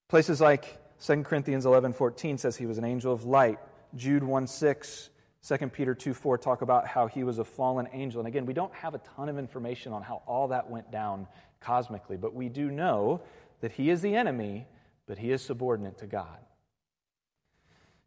Places 0.08 0.39
like 0.39 0.77
2 1.03 1.24
Corinthians 1.24 1.65
11 1.65 1.93
14 1.93 2.38
says 2.38 2.55
he 2.55 2.65
was 2.65 2.77
an 2.77 2.86
angel 2.86 3.12
of 3.12 3.25
light. 3.25 3.60
Jude 3.96 4.24
1 4.24 4.48
6, 4.48 5.10
2 5.48 5.58
Peter 5.69 5.96
2 5.96 6.13
4 6.13 6.38
talk 6.38 6.62
about 6.62 6.88
how 6.88 7.08
he 7.08 7.24
was 7.24 7.39
a 7.39 7.43
fallen 7.43 7.88
angel. 7.91 8.22
And 8.22 8.27
again, 8.27 8.46
we 8.46 8.53
don't 8.53 8.74
have 8.74 8.93
a 8.93 9.00
ton 9.00 9.29
of 9.29 9.38
information 9.38 9.93
on 9.93 10.03
how 10.03 10.22
all 10.27 10.50
that 10.50 10.69
went 10.69 10.91
down 10.91 11.27
cosmically, 11.60 12.17
but 12.17 12.36
we 12.36 12.50
do 12.50 12.69
know 12.69 13.22
that 13.62 13.72
he 13.72 13.89
is 13.89 14.01
the 14.01 14.15
enemy 14.15 14.67
but 15.07 15.17
he 15.17 15.31
is 15.31 15.41
subordinate 15.41 15.97
to 16.00 16.07
God. 16.07 16.39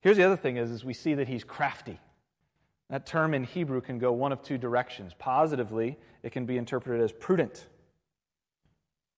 Here's 0.00 0.16
the 0.16 0.24
other 0.24 0.36
thing 0.36 0.56
is, 0.56 0.70
is 0.70 0.84
we 0.84 0.94
see 0.94 1.14
that 1.14 1.28
he's 1.28 1.44
crafty. 1.44 1.98
That 2.90 3.04
term 3.04 3.34
in 3.34 3.44
Hebrew 3.44 3.80
can 3.80 3.98
go 3.98 4.12
one 4.12 4.32
of 4.32 4.42
two 4.42 4.58
directions. 4.58 5.12
Positively, 5.18 5.98
it 6.22 6.32
can 6.32 6.46
be 6.46 6.56
interpreted 6.56 7.02
as 7.02 7.12
prudent. 7.12 7.66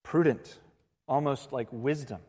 Prudent, 0.02 0.58
almost 1.06 1.52
like 1.52 1.68
wisdom. 1.70 2.20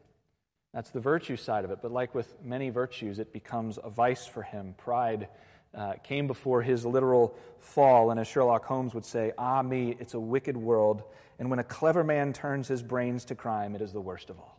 That's 0.74 0.92
the 0.92 1.00
virtue 1.00 1.36
side 1.36 1.66
of 1.66 1.72
it. 1.72 1.80
But 1.82 1.92
like 1.92 2.14
with 2.14 2.36
many 2.44 2.70
virtues, 2.70 3.20
it 3.20 3.34
becomes 3.34 3.80
a 3.84 3.90
vice 3.90 4.26
for 4.26 4.44
him. 4.44 4.76
Pride 4.78 5.28
uh, 5.74 5.94
came 6.04 6.28
before 6.28 6.62
his 6.62 6.86
literal 6.86 7.36
fall. 7.60 8.12
And 8.12 8.20
as 8.20 8.28
Sherlock 8.28 8.66
Holmes 8.66 8.94
would 8.94 9.06
say, 9.06 9.32
ah, 9.38 9.62
me, 9.62 9.96
it's 10.00 10.14
a 10.14 10.20
wicked 10.20 10.56
world. 10.56 11.04
And 11.40 11.50
when 11.50 11.60
a 11.60 11.64
clever 11.64 12.04
man 12.04 12.34
turns 12.34 12.68
his 12.68 12.84
brains 12.84 13.26
to 13.26 13.36
crime, 13.36 13.76
it 13.76 13.82
is 13.82 13.92
the 13.92 14.02
worst 14.02 14.30
of 14.30 14.38
all. 14.38 14.51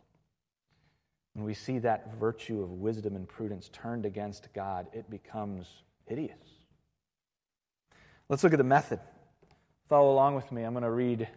When 1.33 1.45
we 1.45 1.53
see 1.53 1.79
that 1.79 2.15
virtue 2.19 2.61
of 2.61 2.69
wisdom 2.71 3.15
and 3.15 3.27
prudence 3.27 3.69
turned 3.73 4.05
against 4.05 4.53
God, 4.53 4.87
it 4.93 5.09
becomes 5.09 5.67
hideous. 6.05 6.37
Let's 8.29 8.43
look 8.43 8.53
at 8.53 8.57
the 8.57 8.63
method. 8.63 8.99
Follow 9.89 10.11
along 10.11 10.35
with 10.35 10.51
me. 10.51 10.63
I'm 10.63 10.73
going 10.73 10.83
to 10.83 10.91
read 10.91 11.27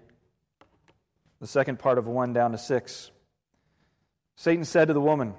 the 1.41 1.47
second 1.47 1.79
part 1.79 1.99
of 1.99 2.07
1 2.07 2.33
down 2.33 2.53
to 2.53 2.59
6. 2.59 3.11
Satan 4.37 4.65
said 4.65 4.89
to 4.89 4.95
the 4.95 5.01
woman, 5.01 5.35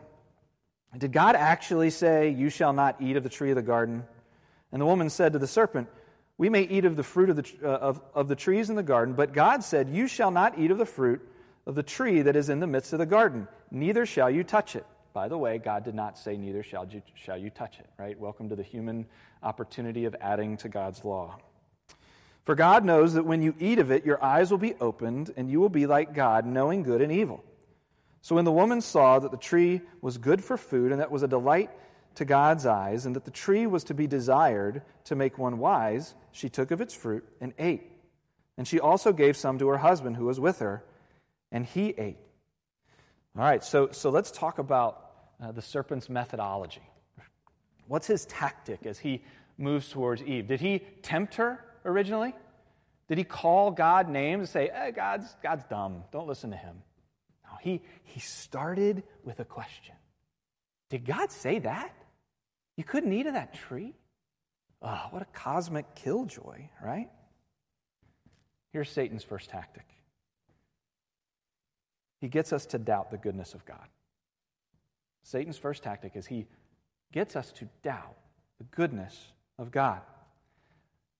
Did 0.97 1.11
God 1.11 1.35
actually 1.35 1.91
say, 1.91 2.29
You 2.29 2.49
shall 2.49 2.73
not 2.73 2.99
eat 2.99 3.15
of 3.15 3.23
the 3.23 3.29
tree 3.29 3.51
of 3.51 3.55
the 3.55 3.61
garden? 3.61 4.05
And 4.71 4.81
the 4.81 4.85
woman 4.85 5.09
said 5.09 5.33
to 5.33 5.39
the 5.39 5.47
serpent, 5.47 5.87
We 6.37 6.49
may 6.49 6.63
eat 6.63 6.83
of 6.83 6.95
the 6.95 7.03
fruit 7.03 7.29
of 7.29 7.35
the, 7.35 7.47
uh, 7.63 7.67
of, 7.67 8.01
of 8.13 8.27
the 8.27 8.35
trees 8.35 8.69
in 8.69 8.75
the 8.75 8.83
garden, 8.83 9.13
but 9.13 9.33
God 9.33 9.63
said, 9.63 9.89
You 9.89 10.07
shall 10.07 10.31
not 10.31 10.57
eat 10.57 10.71
of 10.71 10.79
the 10.79 10.85
fruit 10.85 11.21
of 11.67 11.75
the 11.75 11.83
tree 11.83 12.21
that 12.21 12.37
is 12.37 12.47
in 12.47 12.61
the 12.61 12.65
midst 12.65 12.93
of 12.93 12.99
the 12.99 13.05
garden, 13.05 13.45
neither 13.69 14.05
shall 14.05 14.31
you 14.31 14.41
touch 14.41 14.77
it. 14.77 14.85
By 15.11 15.27
the 15.27 15.37
way, 15.37 15.57
God 15.57 15.83
did 15.83 15.95
not 15.95 16.17
say, 16.17 16.37
neither 16.37 16.63
shall 16.63 16.87
you, 16.87 17.01
shall 17.13 17.37
you 17.37 17.49
touch 17.49 17.79
it, 17.79 17.89
right? 17.99 18.17
Welcome 18.17 18.47
to 18.49 18.55
the 18.55 18.63
human 18.63 19.05
opportunity 19.43 20.05
of 20.05 20.15
adding 20.21 20.55
to 20.57 20.69
God's 20.69 21.03
law. 21.03 21.37
For 22.45 22.55
God 22.55 22.85
knows 22.85 23.15
that 23.15 23.25
when 23.25 23.41
you 23.41 23.53
eat 23.59 23.79
of 23.79 23.91
it, 23.91 24.05
your 24.05 24.23
eyes 24.23 24.49
will 24.49 24.57
be 24.57 24.75
opened, 24.79 25.33
and 25.35 25.51
you 25.51 25.59
will 25.59 25.67
be 25.67 25.87
like 25.87 26.13
God, 26.13 26.45
knowing 26.45 26.83
good 26.83 27.01
and 27.01 27.11
evil. 27.11 27.43
So 28.21 28.35
when 28.35 28.45
the 28.45 28.51
woman 28.51 28.79
saw 28.79 29.19
that 29.19 29.31
the 29.31 29.37
tree 29.37 29.81
was 30.01 30.17
good 30.17 30.41
for 30.41 30.55
food, 30.55 30.93
and 30.93 31.01
that 31.01 31.11
was 31.11 31.23
a 31.23 31.27
delight 31.27 31.69
to 32.15 32.23
God's 32.23 32.65
eyes, 32.65 33.05
and 33.05 33.13
that 33.17 33.25
the 33.25 33.31
tree 33.31 33.67
was 33.67 33.83
to 33.85 33.93
be 33.93 34.07
desired 34.07 34.83
to 35.05 35.17
make 35.17 35.37
one 35.37 35.57
wise, 35.57 36.15
she 36.31 36.47
took 36.47 36.71
of 36.71 36.79
its 36.79 36.93
fruit 36.93 37.27
and 37.41 37.53
ate. 37.59 37.91
And 38.57 38.65
she 38.65 38.79
also 38.79 39.11
gave 39.11 39.35
some 39.35 39.59
to 39.59 39.67
her 39.67 39.77
husband 39.77 40.15
who 40.15 40.25
was 40.27 40.39
with 40.39 40.59
her, 40.59 40.85
and 41.51 41.65
he 41.65 41.89
ate. 41.97 42.17
All 43.37 43.43
right, 43.43 43.63
so, 43.63 43.89
so 43.91 44.09
let's 44.09 44.31
talk 44.31 44.59
about 44.59 45.11
uh, 45.41 45.51
the 45.51 45.61
serpent's 45.61 46.09
methodology. 46.09 46.81
What's 47.87 48.07
his 48.07 48.25
tactic 48.25 48.85
as 48.85 48.99
he 48.99 49.23
moves 49.57 49.89
towards 49.89 50.21
Eve? 50.23 50.47
Did 50.47 50.59
he 50.59 50.79
tempt 51.01 51.35
her? 51.35 51.63
originally? 51.87 52.35
Did 53.07 53.17
he 53.17 53.23
call 53.23 53.71
God 53.71 54.09
names 54.09 54.41
and 54.41 54.49
say, 54.49 54.67
eh, 54.67 54.91
God's, 54.91 55.35
God's 55.41 55.63
dumb, 55.69 56.03
don't 56.11 56.27
listen 56.27 56.51
to 56.51 56.57
him? 56.57 56.75
No, 57.45 57.57
he, 57.61 57.81
he 58.03 58.19
started 58.19 59.03
with 59.23 59.39
a 59.39 59.45
question 59.45 59.95
Did 60.89 61.05
God 61.05 61.31
say 61.31 61.59
that? 61.59 61.93
You 62.75 62.83
couldn't 62.83 63.11
eat 63.11 63.25
of 63.25 63.33
that 63.33 63.55
tree? 63.55 63.95
Oh, 64.81 65.07
what 65.09 65.23
a 65.23 65.27
cosmic 65.33 65.95
killjoy, 65.95 66.67
right? 66.83 67.09
Here's 68.71 68.89
Satan's 68.89 69.23
first 69.23 69.49
tactic 69.49 69.85
he 72.19 72.27
gets 72.27 72.51
us 72.51 72.65
to 72.67 72.77
doubt 72.77 73.11
the 73.11 73.17
goodness 73.17 73.53
of 73.53 73.65
God. 73.65 73.87
Satan's 75.23 75.57
first 75.57 75.83
tactic 75.83 76.15
is 76.15 76.25
he 76.25 76.47
gets 77.11 77.35
us 77.35 77.51
to 77.53 77.67
doubt 77.83 78.15
the 78.57 78.63
goodness 78.65 79.33
of 79.59 79.71
God. 79.71 80.01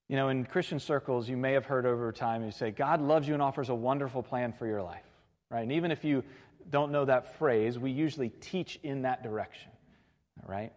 You 0.08 0.16
know, 0.16 0.30
in 0.30 0.46
Christian 0.46 0.80
circles, 0.80 1.28
you 1.28 1.36
may 1.36 1.54
have 1.54 1.66
heard 1.66 1.86
over 1.86 2.12
time, 2.12 2.44
you 2.44 2.52
say, 2.52 2.72
God 2.72 3.02
loves 3.02 3.28
you 3.28 3.34
and 3.34 3.44
offers 3.44 3.70
a 3.70 3.76
wonderful 3.76 4.24
plan 4.24 4.54
for 4.54 4.66
your 4.66 4.82
life, 4.82 5.04
right? 5.50 5.64
And 5.64 5.74
even 5.74 5.92
if 5.92 6.06
you 6.06 6.24
don't 6.70 6.92
know 6.92 7.06
that 7.06 7.38
phrase, 7.38 7.78
we 7.78 7.92
usually 7.92 8.30
teach 8.30 8.80
in 8.84 9.02
that 9.02 9.24
direction, 9.24 9.72
right? 10.46 10.72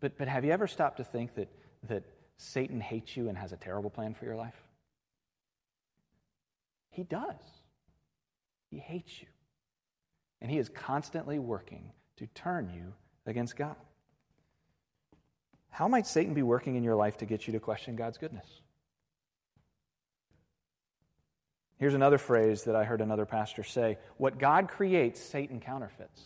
But, 0.00 0.16
but 0.16 0.28
have 0.28 0.44
you 0.44 0.52
ever 0.52 0.68
stopped 0.68 0.98
to 0.98 1.04
think 1.04 1.34
that, 1.34 1.48
that 1.88 2.04
Satan 2.36 2.80
hates 2.80 3.16
you 3.16 3.28
and 3.28 3.36
has 3.36 3.52
a 3.52 3.56
terrible 3.56 3.90
plan 3.90 4.14
for 4.14 4.24
your 4.24 4.36
life? 4.36 4.54
He 6.90 7.02
does. 7.02 7.40
He 8.70 8.78
hates 8.78 9.20
you. 9.20 9.26
And 10.44 10.50
he 10.50 10.58
is 10.58 10.68
constantly 10.68 11.38
working 11.38 11.90
to 12.18 12.26
turn 12.26 12.68
you 12.68 12.92
against 13.24 13.56
God. 13.56 13.76
How 15.70 15.88
might 15.88 16.06
Satan 16.06 16.34
be 16.34 16.42
working 16.42 16.76
in 16.76 16.84
your 16.84 16.96
life 16.96 17.16
to 17.16 17.24
get 17.24 17.46
you 17.46 17.54
to 17.54 17.60
question 17.60 17.96
God's 17.96 18.18
goodness? 18.18 18.44
Here's 21.78 21.94
another 21.94 22.18
phrase 22.18 22.64
that 22.64 22.76
I 22.76 22.84
heard 22.84 23.00
another 23.00 23.24
pastor 23.24 23.64
say 23.64 23.96
What 24.18 24.36
God 24.38 24.68
creates, 24.68 25.18
Satan 25.18 25.60
counterfeits. 25.60 26.20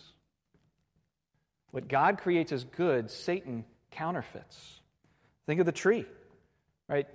What 1.71 1.87
God 1.87 2.19
creates 2.19 2.51
as 2.51 2.65
good, 2.65 3.13
Satan 3.13 3.65
counterfeits. 3.93 4.81
Think 5.47 5.61
of 5.61 5.67
the 5.67 5.71
tree, 5.71 6.07
right? 6.89 7.07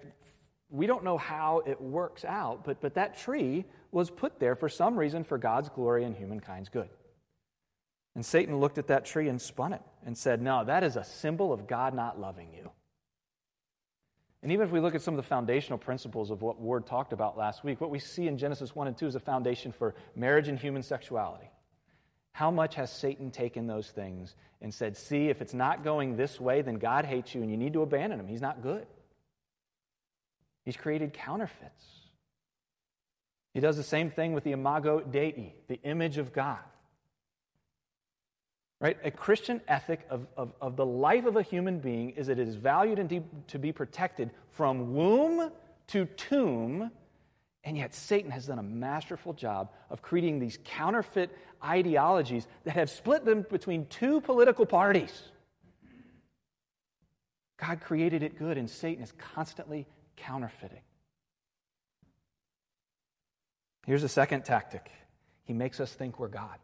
We 0.73 0.87
don't 0.87 1.03
know 1.03 1.19
how 1.19 1.61
it 1.67 1.79
works 1.79 2.25
out, 2.25 2.63
but, 2.65 2.81
but 2.81 2.95
that 2.95 3.15
tree 3.15 3.63
was 3.91 4.09
put 4.09 4.39
there 4.39 4.55
for 4.55 4.67
some 4.67 4.97
reason 4.97 5.23
for 5.23 5.37
God's 5.37 5.69
glory 5.69 6.03
and 6.03 6.15
humankind's 6.15 6.67
good. 6.67 6.89
And 8.15 8.25
Satan 8.25 8.59
looked 8.59 8.79
at 8.79 8.87
that 8.87 9.05
tree 9.05 9.29
and 9.29 9.39
spun 9.39 9.73
it 9.73 9.83
and 10.03 10.17
said, 10.17 10.41
No, 10.41 10.65
that 10.65 10.83
is 10.83 10.95
a 10.95 11.03
symbol 11.03 11.53
of 11.53 11.67
God 11.67 11.93
not 11.93 12.19
loving 12.19 12.51
you. 12.51 12.71
And 14.41 14.51
even 14.51 14.65
if 14.65 14.73
we 14.73 14.79
look 14.79 14.95
at 14.95 15.03
some 15.03 15.13
of 15.13 15.17
the 15.17 15.27
foundational 15.27 15.77
principles 15.77 16.31
of 16.31 16.41
what 16.41 16.59
Ward 16.59 16.87
talked 16.87 17.13
about 17.13 17.37
last 17.37 17.63
week, 17.63 17.79
what 17.79 17.91
we 17.91 17.99
see 17.99 18.27
in 18.27 18.39
Genesis 18.39 18.75
1 18.75 18.87
and 18.87 18.97
2 18.97 19.05
is 19.05 19.15
a 19.15 19.19
foundation 19.19 19.71
for 19.71 19.93
marriage 20.15 20.47
and 20.47 20.57
human 20.57 20.81
sexuality. 20.81 21.51
How 22.31 22.49
much 22.49 22.73
has 22.75 22.91
Satan 22.91 23.29
taken 23.29 23.67
those 23.67 23.91
things 23.91 24.35
and 24.59 24.73
said, 24.73 24.97
See, 24.97 25.29
if 25.29 25.39
it's 25.39 25.53
not 25.53 25.83
going 25.83 26.15
this 26.15 26.41
way, 26.41 26.63
then 26.63 26.79
God 26.79 27.05
hates 27.05 27.35
you 27.35 27.43
and 27.43 27.51
you 27.51 27.57
need 27.57 27.73
to 27.73 27.83
abandon 27.83 28.19
him. 28.19 28.27
He's 28.27 28.41
not 28.41 28.63
good. 28.63 28.87
He's 30.65 30.77
created 30.77 31.13
counterfeits. 31.13 31.85
He 33.53 33.59
does 33.59 33.77
the 33.77 33.83
same 33.83 34.09
thing 34.09 34.33
with 34.33 34.43
the 34.43 34.51
imago 34.51 34.99
Dei, 34.99 35.53
the 35.67 35.79
image 35.83 36.17
of 36.17 36.33
God. 36.33 36.59
Right? 38.79 38.97
A 39.03 39.11
Christian 39.11 39.61
ethic 39.67 40.05
of, 40.09 40.27
of, 40.35 40.53
of 40.59 40.75
the 40.75 40.85
life 40.85 41.25
of 41.25 41.37
a 41.37 41.41
human 41.41 41.79
being 41.79 42.11
is 42.11 42.27
that 42.27 42.39
it 42.39 42.47
is 42.47 42.55
valued 42.55 42.99
and 42.99 43.23
to 43.47 43.59
be 43.59 43.71
protected 43.71 44.31
from 44.51 44.93
womb 44.93 45.51
to 45.87 46.05
tomb, 46.05 46.91
and 47.63 47.77
yet 47.77 47.93
Satan 47.93 48.31
has 48.31 48.47
done 48.47 48.59
a 48.59 48.63
masterful 48.63 49.33
job 49.33 49.69
of 49.89 50.01
creating 50.01 50.39
these 50.39 50.57
counterfeit 50.65 51.29
ideologies 51.63 52.45
that 52.65 52.75
have 52.75 52.89
split 52.89 53.23
them 53.23 53.45
between 53.49 53.85
two 53.85 54.19
political 54.19 54.65
parties. 54.65 55.29
God 57.57 57.79
created 57.79 58.23
it 58.23 58.37
good, 58.37 58.57
and 58.57 58.69
Satan 58.69 59.01
is 59.03 59.13
constantly 59.13 59.85
counterfeiting. 60.15 60.81
Here's 63.85 64.03
a 64.03 64.09
second 64.09 64.45
tactic 64.45 64.89
he 65.45 65.53
makes 65.53 65.79
us 65.79 65.91
think 65.93 66.19
we're 66.19 66.29
God. 66.29 66.57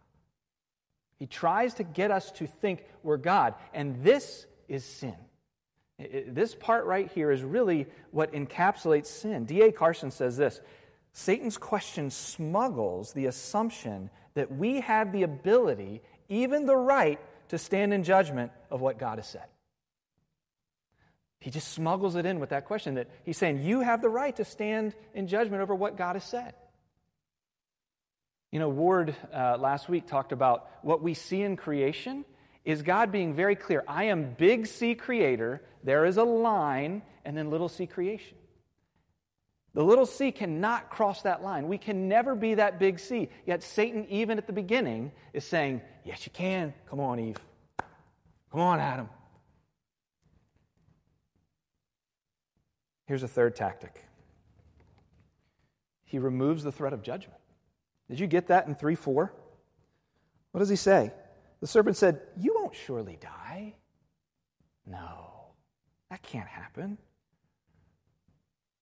He 1.18 1.28
tries 1.28 1.74
to 1.76 1.84
get 1.84 2.12
us 2.12 2.32
to 2.34 2.48
think 2.48 2.86
we're 3.04 3.18
God, 3.18 3.56
and 3.74 4.04
this 4.04 4.46
is 4.70 4.86
sin. 4.86 5.16
This 6.00 6.56
part 6.56 6.86
right 6.86 7.12
here 7.12 7.30
is 7.30 7.44
really 7.44 7.88
what 8.12 8.32
encapsulates 8.32 9.08
sin. 9.08 9.44
D.A. 9.44 9.74
Carson 9.74 10.12
says 10.12 10.38
this 10.38 10.62
Satan's 11.12 11.58
question 11.58 12.10
smuggles 12.10 13.12
the 13.12 13.26
assumption 13.26 14.10
that 14.36 14.50
we 14.50 14.80
have 14.80 15.12
the 15.12 15.24
ability, 15.24 16.02
even 16.30 16.66
the 16.66 16.78
right, 16.78 17.20
to 17.50 17.58
stand 17.58 17.94
in 17.94 18.04
judgment 18.04 18.54
of 18.72 18.80
what 18.80 18.98
God 18.98 19.18
has 19.18 19.28
said. 19.28 19.46
He 21.40 21.52
just 21.52 21.70
smuggles 21.70 22.16
it 22.16 22.26
in 22.26 22.40
with 22.40 22.50
that 22.50 22.66
question 22.66 22.96
that 22.96 23.08
he's 23.24 23.38
saying, 23.38 23.62
You 23.62 23.82
have 23.82 24.02
the 24.02 24.10
right 24.10 24.36
to 24.36 24.46
stand 24.46 24.94
in 25.14 25.28
judgment 25.28 25.62
over 25.62 25.74
what 25.74 25.98
God 25.98 26.16
has 26.16 26.24
said. 26.24 26.54
You 28.52 28.60
know, 28.60 28.70
Ward 28.70 29.16
uh, 29.34 29.58
last 29.58 29.88
week 29.90 30.08
talked 30.08 30.32
about 30.32 30.70
what 30.82 31.02
we 31.02 31.14
see 31.14 31.42
in 31.42 31.56
creation 31.56 32.26
is 32.66 32.82
God 32.82 33.12
being 33.12 33.34
very 33.34 33.56
clear. 33.56 33.84
I 33.88 34.06
am 34.06 34.34
big 34.38 34.68
C 34.68 34.96
creator, 34.96 35.62
there 35.84 36.06
is 36.06 36.18
a 36.18 36.24
line, 36.24 37.04
and 37.24 37.38
then 37.38 37.50
little 37.50 37.70
c 37.70 37.86
creation. 37.88 38.38
The 39.76 39.84
little 39.84 40.06
c 40.06 40.32
cannot 40.32 40.90
cross 40.90 41.22
that 41.22 41.44
line. 41.44 41.68
We 41.68 41.78
can 41.78 42.10
never 42.10 42.36
be 42.36 42.56
that 42.56 42.80
big 42.80 43.00
C. 43.00 43.30
Yet 43.46 43.64
Satan, 43.64 44.08
even 44.10 44.38
at 44.38 44.48
the 44.48 44.54
beginning, 44.54 45.12
is 45.32 45.46
saying, 45.46 45.82
Yes, 46.04 46.26
you 46.26 46.32
can. 46.32 46.74
Come 46.90 47.00
on, 47.00 47.20
Eve. 47.20 47.38
Come 48.52 48.62
on, 48.62 48.80
Adam. 48.80 49.10
Here's 53.10 53.24
a 53.24 53.28
third 53.28 53.56
tactic 53.56 54.06
he 56.06 56.20
removes 56.20 56.64
the 56.64 56.72
threat 56.72 56.94
of 56.94 57.02
judgment. 57.02 57.40
Did 58.08 58.20
you 58.20 58.28
get 58.28 58.48
that 58.48 58.68
in 58.68 58.76
3 58.76 58.94
4? 58.94 59.34
What 60.52 60.60
does 60.60 60.70
he 60.70 60.76
say? 60.76 61.12
The 61.60 61.66
serpent 61.66 61.98
said, 61.98 62.22
You 62.38 62.54
won't 62.56 62.76
surely 62.76 63.18
die. 63.20 63.74
No, 64.86 65.54
that 66.12 66.22
can't 66.22 66.48
happen. 66.48 67.00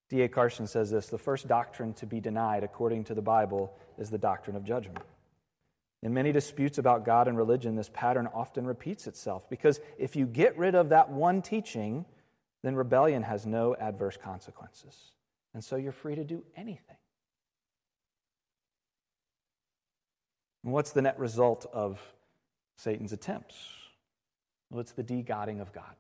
D.A. 0.10 0.28
Carson 0.28 0.68
says 0.68 0.92
this 0.92 1.08
the 1.08 1.18
first 1.18 1.48
doctrine 1.48 1.94
to 1.94 2.06
be 2.06 2.20
denied, 2.20 2.66
according 2.66 3.06
to 3.06 3.16
the 3.16 3.22
Bible, 3.22 3.78
is 3.98 4.10
the 4.10 4.18
doctrine 4.18 4.58
of 4.58 4.66
judgment. 4.66 5.06
In 6.04 6.14
many 6.14 6.34
disputes 6.34 6.78
about 6.78 7.06
God 7.06 7.30
and 7.30 7.38
religion, 7.38 7.78
this 7.78 7.90
pattern 7.94 8.28
often 8.34 8.68
repeats 8.68 9.08
itself 9.08 9.50
because 9.50 9.80
if 9.98 10.18
you 10.18 10.26
get 10.26 10.58
rid 10.58 10.76
of 10.76 10.90
that 10.90 11.10
one 11.10 11.42
teaching, 11.42 12.04
then 12.68 12.76
rebellion 12.76 13.24
has 13.24 13.46
no 13.46 13.76
adverse 13.76 14.18
consequences. 14.22 14.96
And 15.54 15.64
so 15.64 15.78
you're 15.78 15.94
free 15.94 16.16
to 16.16 16.26
do 16.26 16.44
anything. 16.56 16.98
And 20.64 20.74
what's 20.74 20.92
the 20.92 21.02
net 21.02 21.18
result 21.18 21.66
of 21.72 22.00
Satan's 22.78 23.14
attempts? 23.14 23.56
Well, 24.70 24.82
it's 24.82 24.92
the 24.92 25.04
de-godding 25.04 25.62
of 25.62 25.72
God. 25.72 25.96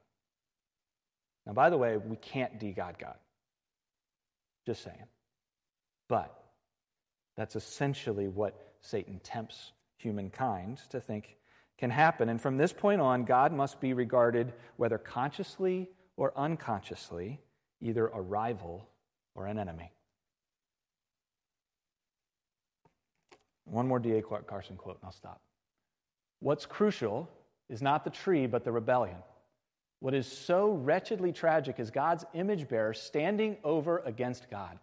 Now, 1.45 1.53
by 1.53 1.69
the 1.69 1.77
way, 1.77 1.95
we 1.95 2.17
can't 2.17 2.59
de-God 2.59 2.99
God. 2.99 3.15
Just 4.65 4.83
saying. 4.83 5.05
But 6.09 6.37
that's 7.37 7.55
essentially 7.55 8.27
what 8.27 8.73
Satan 8.81 9.21
tempts 9.23 9.71
humankind 9.97 10.81
to 10.89 10.99
think 10.99 11.37
can 11.77 11.91
happen. 11.91 12.27
And 12.27 12.41
from 12.41 12.57
this 12.57 12.73
point 12.73 12.99
on, 12.99 13.23
God 13.23 13.53
must 13.53 13.79
be 13.79 13.93
regarded, 13.93 14.51
whether 14.75 14.97
consciously 14.97 15.87
or 16.17 16.33
unconsciously, 16.35 17.39
either 17.79 18.07
a 18.07 18.19
rival 18.19 18.87
or 19.35 19.45
an 19.45 19.57
enemy. 19.57 19.93
One 23.65 23.87
more 23.87 23.99
D.A. 23.99 24.21
Carson 24.21 24.75
quote, 24.75 24.97
and 24.99 25.05
I'll 25.05 25.11
stop. 25.11 25.41
What's 26.39 26.65
crucial 26.65 27.29
is 27.69 27.81
not 27.81 28.03
the 28.03 28.09
tree, 28.09 28.47
but 28.47 28.63
the 28.63 28.71
rebellion. 28.71 29.17
What 29.99 30.13
is 30.13 30.27
so 30.27 30.71
wretchedly 30.71 31.31
tragic 31.31 31.79
is 31.79 31.91
God's 31.91 32.25
image 32.33 32.67
bearer 32.67 32.93
standing 32.93 33.57
over 33.63 33.99
against 34.05 34.49
God. 34.49 34.79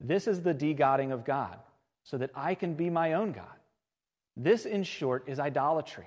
This 0.00 0.26
is 0.26 0.42
the 0.42 0.54
de-godding 0.54 1.10
of 1.12 1.24
God, 1.24 1.58
so 2.04 2.18
that 2.18 2.30
I 2.34 2.54
can 2.54 2.74
be 2.74 2.90
my 2.90 3.14
own 3.14 3.32
God. 3.32 3.46
This, 4.36 4.66
in 4.66 4.84
short, 4.84 5.24
is 5.26 5.40
idolatry. 5.40 6.06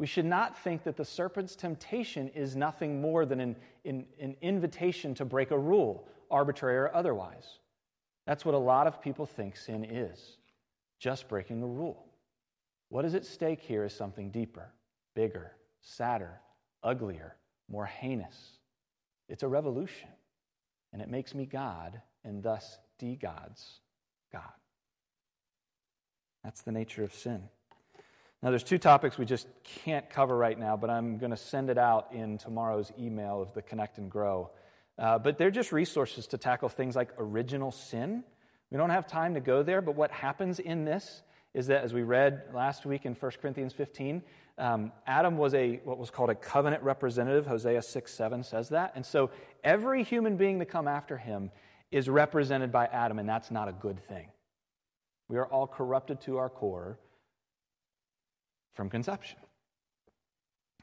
We 0.00 0.06
should 0.06 0.24
not 0.24 0.56
think 0.56 0.84
that 0.84 0.96
the 0.96 1.04
serpent's 1.04 1.54
temptation 1.54 2.28
is 2.28 2.56
nothing 2.56 3.02
more 3.02 3.26
than 3.26 3.38
an, 3.38 3.56
an, 3.84 4.06
an, 4.18 4.34
invitation 4.40 5.14
to 5.16 5.26
break 5.26 5.50
a 5.50 5.58
rule, 5.58 6.08
arbitrary 6.30 6.78
or 6.78 6.94
otherwise. 6.94 7.58
That's 8.26 8.42
what 8.42 8.54
a 8.54 8.58
lot 8.58 8.86
of 8.86 9.02
people 9.02 9.26
think 9.26 9.58
sin 9.58 9.84
is 9.84 10.38
just 10.98 11.28
breaking 11.28 11.62
a 11.62 11.66
rule. 11.66 12.06
What 12.88 13.04
is 13.04 13.14
at 13.14 13.26
stake 13.26 13.60
here 13.60 13.84
is 13.84 13.92
something 13.92 14.30
deeper, 14.30 14.72
bigger, 15.14 15.52
sadder, 15.82 16.40
uglier, 16.82 17.36
more 17.68 17.84
heinous. 17.84 18.56
It's 19.28 19.42
a 19.42 19.48
revolution, 19.48 20.08
and 20.94 21.02
it 21.02 21.10
makes 21.10 21.34
me 21.34 21.44
God 21.44 22.00
and 22.24 22.42
thus 22.42 22.78
de 22.98 23.16
gods 23.16 23.80
God. 24.32 24.44
That's 26.42 26.62
the 26.62 26.72
nature 26.72 27.04
of 27.04 27.12
sin. 27.12 27.50
Now, 28.42 28.48
there's 28.48 28.64
two 28.64 28.78
topics 28.78 29.18
we 29.18 29.26
just 29.26 29.48
can't 29.64 30.08
cover 30.08 30.34
right 30.34 30.58
now, 30.58 30.74
but 30.74 30.88
I'm 30.88 31.18
going 31.18 31.30
to 31.30 31.36
send 31.36 31.68
it 31.68 31.76
out 31.76 32.08
in 32.12 32.38
tomorrow's 32.38 32.90
email 32.98 33.42
of 33.42 33.52
the 33.52 33.60
Connect 33.60 33.98
and 33.98 34.10
Grow. 34.10 34.50
Uh, 34.98 35.18
but 35.18 35.36
they're 35.36 35.50
just 35.50 35.72
resources 35.72 36.26
to 36.28 36.38
tackle 36.38 36.70
things 36.70 36.96
like 36.96 37.10
original 37.18 37.70
sin. 37.70 38.24
We 38.70 38.78
don't 38.78 38.90
have 38.90 39.06
time 39.06 39.34
to 39.34 39.40
go 39.40 39.62
there, 39.62 39.82
but 39.82 39.94
what 39.94 40.10
happens 40.10 40.58
in 40.58 40.86
this 40.86 41.22
is 41.52 41.66
that, 41.66 41.84
as 41.84 41.92
we 41.92 42.02
read 42.02 42.44
last 42.54 42.86
week 42.86 43.04
in 43.04 43.14
1 43.14 43.32
Corinthians 43.42 43.74
15, 43.74 44.22
um, 44.56 44.92
Adam 45.06 45.36
was 45.36 45.52
a 45.52 45.80
what 45.84 45.98
was 45.98 46.10
called 46.10 46.30
a 46.30 46.34
covenant 46.34 46.82
representative. 46.82 47.46
Hosea 47.46 47.82
6 47.82 48.12
7 48.12 48.42
says 48.42 48.70
that. 48.70 48.92
And 48.94 49.04
so 49.04 49.30
every 49.64 50.02
human 50.02 50.36
being 50.36 50.60
to 50.60 50.64
come 50.64 50.88
after 50.88 51.16
him 51.18 51.50
is 51.90 52.08
represented 52.08 52.72
by 52.72 52.86
Adam, 52.86 53.18
and 53.18 53.28
that's 53.28 53.50
not 53.50 53.68
a 53.68 53.72
good 53.72 53.98
thing. 54.06 54.28
We 55.28 55.38
are 55.38 55.46
all 55.46 55.66
corrupted 55.66 56.20
to 56.22 56.38
our 56.38 56.48
core 56.48 56.98
from 58.72 58.88
conception. 58.88 59.38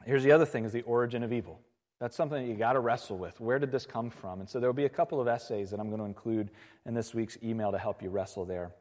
Here's 0.04 0.22
the 0.22 0.32
other 0.32 0.46
thing 0.46 0.64
is 0.64 0.72
the 0.72 0.82
origin 0.82 1.22
of 1.22 1.32
evil. 1.32 1.60
That's 2.00 2.16
something 2.16 2.40
that 2.40 2.48
you 2.48 2.56
got 2.56 2.74
to 2.74 2.80
wrestle 2.80 3.18
with. 3.18 3.40
Where 3.40 3.58
did 3.58 3.72
this 3.72 3.84
come 3.84 4.10
from? 4.10 4.40
And 4.40 4.48
so 4.48 4.60
there 4.60 4.68
will 4.68 4.74
be 4.74 4.84
a 4.84 4.90
couple 4.90 5.20
of 5.20 5.26
essays 5.26 5.70
that 5.70 5.80
I'm 5.80 5.88
going 5.88 5.98
to 5.98 6.06
include 6.06 6.50
in 6.86 6.94
this 6.94 7.12
week's 7.12 7.36
email 7.42 7.72
to 7.72 7.78
help 7.78 8.02
you 8.02 8.08
wrestle 8.08 8.44
there. 8.44 8.72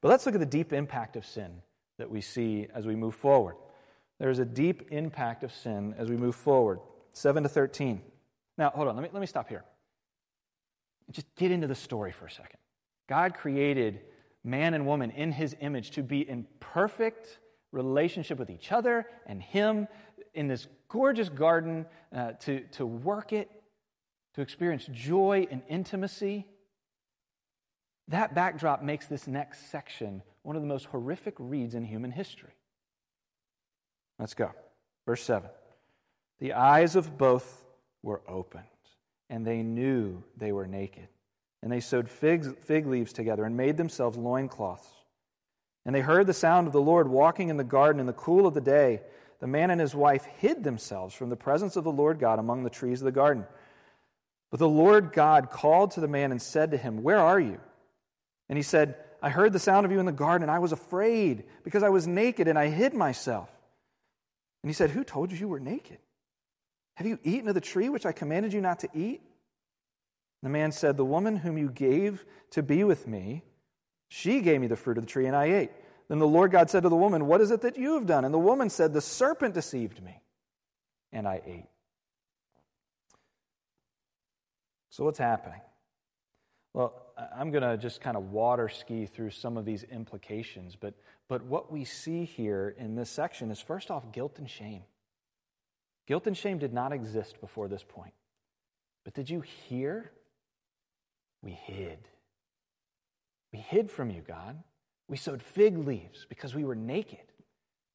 But 0.00 0.08
let's 0.08 0.24
look 0.24 0.34
at 0.34 0.40
the 0.40 0.46
deep 0.46 0.72
impact 0.72 1.16
of 1.16 1.26
sin 1.26 1.62
that 1.98 2.10
we 2.10 2.20
see 2.20 2.68
as 2.74 2.86
we 2.86 2.94
move 2.94 3.14
forward. 3.14 3.56
There's 4.20 4.38
a 4.38 4.44
deep 4.44 4.92
impact 4.92 5.42
of 5.42 5.52
sin 5.52 5.94
as 5.98 6.08
we 6.08 6.16
move 6.16 6.36
forward. 6.36 6.78
7 7.12 7.42
to 7.42 7.48
13. 7.48 8.00
Now, 8.56 8.70
hold 8.70 8.88
on, 8.88 8.94
let 8.94 9.02
me, 9.02 9.08
let 9.12 9.20
me 9.20 9.26
stop 9.26 9.48
here. 9.48 9.64
Just 11.10 11.26
get 11.34 11.50
into 11.50 11.66
the 11.66 11.74
story 11.74 12.12
for 12.12 12.26
a 12.26 12.30
second. 12.30 12.58
God 13.08 13.34
created 13.34 14.00
man 14.44 14.74
and 14.74 14.86
woman 14.86 15.10
in 15.10 15.32
his 15.32 15.56
image 15.60 15.90
to 15.92 16.02
be 16.02 16.28
in 16.28 16.46
perfect 16.60 17.38
relationship 17.74 18.38
with 18.38 18.48
each 18.50 18.72
other 18.72 19.06
and 19.26 19.42
him 19.42 19.88
in 20.32 20.48
this 20.48 20.66
gorgeous 20.88 21.28
garden, 21.28 21.86
uh, 22.14 22.32
to, 22.32 22.60
to 22.72 22.86
work 22.86 23.32
it, 23.32 23.50
to 24.34 24.40
experience 24.40 24.88
joy 24.92 25.46
and 25.50 25.62
intimacy. 25.68 26.46
That 28.08 28.34
backdrop 28.34 28.82
makes 28.82 29.06
this 29.06 29.26
next 29.26 29.70
section 29.70 30.22
one 30.42 30.56
of 30.56 30.62
the 30.62 30.68
most 30.68 30.86
horrific 30.86 31.34
reads 31.38 31.74
in 31.74 31.84
human 31.84 32.10
history. 32.10 32.52
Let's 34.18 34.34
go. 34.34 34.52
Verse 35.06 35.22
7. 35.22 35.48
The 36.38 36.52
eyes 36.52 36.96
of 36.96 37.16
both 37.16 37.64
were 38.02 38.22
opened, 38.28 38.64
and 39.30 39.46
they 39.46 39.62
knew 39.62 40.22
they 40.36 40.52
were 40.52 40.66
naked. 40.66 41.08
And 41.62 41.72
they 41.72 41.80
sewed 41.80 42.08
fig, 42.08 42.58
fig 42.58 42.86
leaves 42.86 43.12
together 43.12 43.44
and 43.44 43.56
made 43.56 43.76
themselves 43.78 44.18
loincloths. 44.18 44.86
And 45.86 45.94
they 45.94 46.00
heard 46.00 46.26
the 46.26 46.32
sound 46.32 46.66
of 46.66 46.72
the 46.72 46.80
Lord 46.80 47.08
walking 47.08 47.48
in 47.48 47.56
the 47.56 47.64
garden 47.64 48.00
in 48.00 48.06
the 48.06 48.12
cool 48.12 48.46
of 48.46 48.54
the 48.54 48.60
day. 48.60 49.02
The 49.40 49.46
man 49.46 49.70
and 49.70 49.80
his 49.80 49.94
wife 49.94 50.24
hid 50.38 50.64
themselves 50.64 51.14
from 51.14 51.28
the 51.28 51.36
presence 51.36 51.76
of 51.76 51.84
the 51.84 51.92
Lord 51.92 52.18
God 52.18 52.38
among 52.38 52.62
the 52.62 52.70
trees 52.70 53.00
of 53.00 53.04
the 53.04 53.12
garden. 53.12 53.44
But 54.50 54.60
the 54.60 54.68
Lord 54.68 55.12
God 55.12 55.50
called 55.50 55.90
to 55.92 56.00
the 56.00 56.08
man 56.08 56.30
and 56.30 56.40
said 56.40 56.70
to 56.70 56.76
him, 56.76 57.02
Where 57.02 57.18
are 57.18 57.40
you? 57.40 57.60
And 58.48 58.56
he 58.56 58.62
said, 58.62 58.96
I 59.20 59.30
heard 59.30 59.52
the 59.52 59.58
sound 59.58 59.84
of 59.84 59.92
you 59.92 60.00
in 60.00 60.06
the 60.06 60.12
garden, 60.12 60.42
and 60.42 60.50
I 60.50 60.58
was 60.58 60.72
afraid 60.72 61.44
because 61.64 61.82
I 61.82 61.88
was 61.88 62.06
naked 62.06 62.46
and 62.46 62.58
I 62.58 62.68
hid 62.68 62.94
myself. 62.94 63.50
And 64.62 64.70
he 64.70 64.74
said, 64.74 64.90
Who 64.90 65.04
told 65.04 65.32
you 65.32 65.38
you 65.38 65.48
were 65.48 65.60
naked? 65.60 65.98
Have 66.94 67.06
you 67.06 67.18
eaten 67.24 67.48
of 67.48 67.54
the 67.54 67.60
tree 67.60 67.88
which 67.88 68.06
I 68.06 68.12
commanded 68.12 68.52
you 68.52 68.60
not 68.60 68.78
to 68.80 68.88
eat? 68.94 69.22
The 70.42 70.48
man 70.48 70.72
said, 70.72 70.96
The 70.96 71.04
woman 71.04 71.36
whom 71.36 71.58
you 71.58 71.70
gave 71.70 72.24
to 72.50 72.62
be 72.62 72.84
with 72.84 73.08
me, 73.08 73.42
she 74.14 74.42
gave 74.42 74.60
me 74.60 74.68
the 74.68 74.76
fruit 74.76 74.96
of 74.96 75.02
the 75.02 75.10
tree, 75.10 75.26
and 75.26 75.34
I 75.34 75.46
ate. 75.46 75.72
Then 76.06 76.20
the 76.20 76.26
Lord 76.26 76.52
God 76.52 76.70
said 76.70 76.84
to 76.84 76.88
the 76.88 76.94
woman, 76.94 77.26
What 77.26 77.40
is 77.40 77.50
it 77.50 77.62
that 77.62 77.76
you 77.76 77.94
have 77.94 78.06
done? 78.06 78.24
And 78.24 78.32
the 78.32 78.38
woman 78.38 78.70
said, 78.70 78.92
The 78.92 79.00
serpent 79.00 79.54
deceived 79.54 80.00
me, 80.00 80.22
and 81.12 81.26
I 81.26 81.42
ate. 81.44 81.66
So, 84.90 85.02
what's 85.02 85.18
happening? 85.18 85.60
Well, 86.74 86.94
I'm 87.36 87.50
going 87.50 87.64
to 87.64 87.76
just 87.76 88.00
kind 88.00 88.16
of 88.16 88.30
water 88.30 88.68
ski 88.68 89.06
through 89.06 89.30
some 89.30 89.56
of 89.56 89.64
these 89.64 89.82
implications, 89.82 90.76
but, 90.76 90.94
but 91.28 91.42
what 91.46 91.72
we 91.72 91.84
see 91.84 92.24
here 92.24 92.72
in 92.78 92.94
this 92.94 93.10
section 93.10 93.50
is 93.50 93.60
first 93.60 93.90
off, 93.90 94.12
guilt 94.12 94.38
and 94.38 94.48
shame. 94.48 94.84
Guilt 96.06 96.28
and 96.28 96.36
shame 96.36 96.58
did 96.58 96.72
not 96.72 96.92
exist 96.92 97.40
before 97.40 97.66
this 97.66 97.82
point. 97.82 98.14
But 99.02 99.14
did 99.14 99.28
you 99.28 99.40
hear? 99.40 100.12
We 101.42 101.50
hid. 101.50 101.98
We 103.54 103.60
hid 103.60 103.88
from 103.88 104.10
you, 104.10 104.20
God. 104.20 104.60
We 105.06 105.16
sewed 105.16 105.40
fig 105.40 105.78
leaves 105.78 106.26
because 106.28 106.56
we 106.56 106.64
were 106.64 106.74
naked. 106.74 107.20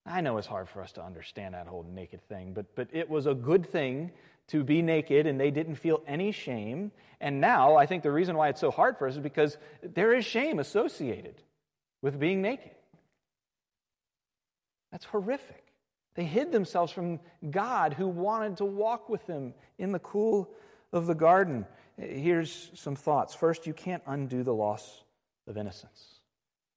I 0.06 0.22
know 0.22 0.38
it's 0.38 0.48
hard 0.48 0.70
for 0.70 0.82
us 0.82 0.94
to 0.94 1.04
understand 1.04 1.54
that 1.54 1.68
whole 1.68 1.84
naked 1.84 2.26
thing, 2.30 2.54
but, 2.54 2.74
but 2.78 2.88
it 2.94 3.10
was 3.10 3.26
a 3.26 3.34
good 3.34 3.70
thing 3.70 4.12
to 4.48 4.64
be 4.64 4.82
naked 4.82 5.28
and 5.28 5.38
they 5.38 5.52
didn't 5.52 5.76
feel 5.76 6.02
any 6.08 6.32
shame. 6.32 6.94
And 7.20 7.42
now 7.42 7.76
I 7.76 7.88
think 7.88 8.04
the 8.04 8.12
reason 8.12 8.38
why 8.38 8.48
it's 8.48 8.62
so 8.62 8.72
hard 8.72 8.98
for 8.98 9.06
us 9.06 9.16
is 9.16 9.20
because 9.20 9.58
there 9.84 10.14
is 10.14 10.24
shame 10.24 10.60
associated 10.60 11.36
with 12.02 12.18
being 12.18 12.42
naked. 12.42 12.72
That's 14.94 15.04
horrific. 15.04 15.74
They 16.16 16.24
hid 16.24 16.54
themselves 16.54 16.94
from 16.94 17.20
God 17.52 17.96
who 17.96 18.08
wanted 18.08 18.56
to 18.58 18.66
walk 18.66 19.10
with 19.10 19.28
them 19.28 19.54
in 19.78 19.92
the 19.92 20.00
cool 20.00 20.50
of 20.94 21.06
the 21.06 21.16
garden. 21.16 21.66
Here's 21.98 22.72
some 22.76 22.96
thoughts. 22.96 23.36
First, 23.36 23.68
you 23.68 23.74
can't 23.74 24.04
undo 24.08 24.42
the 24.44 24.54
loss 24.54 25.04
of 25.50 25.58
innocence, 25.58 26.20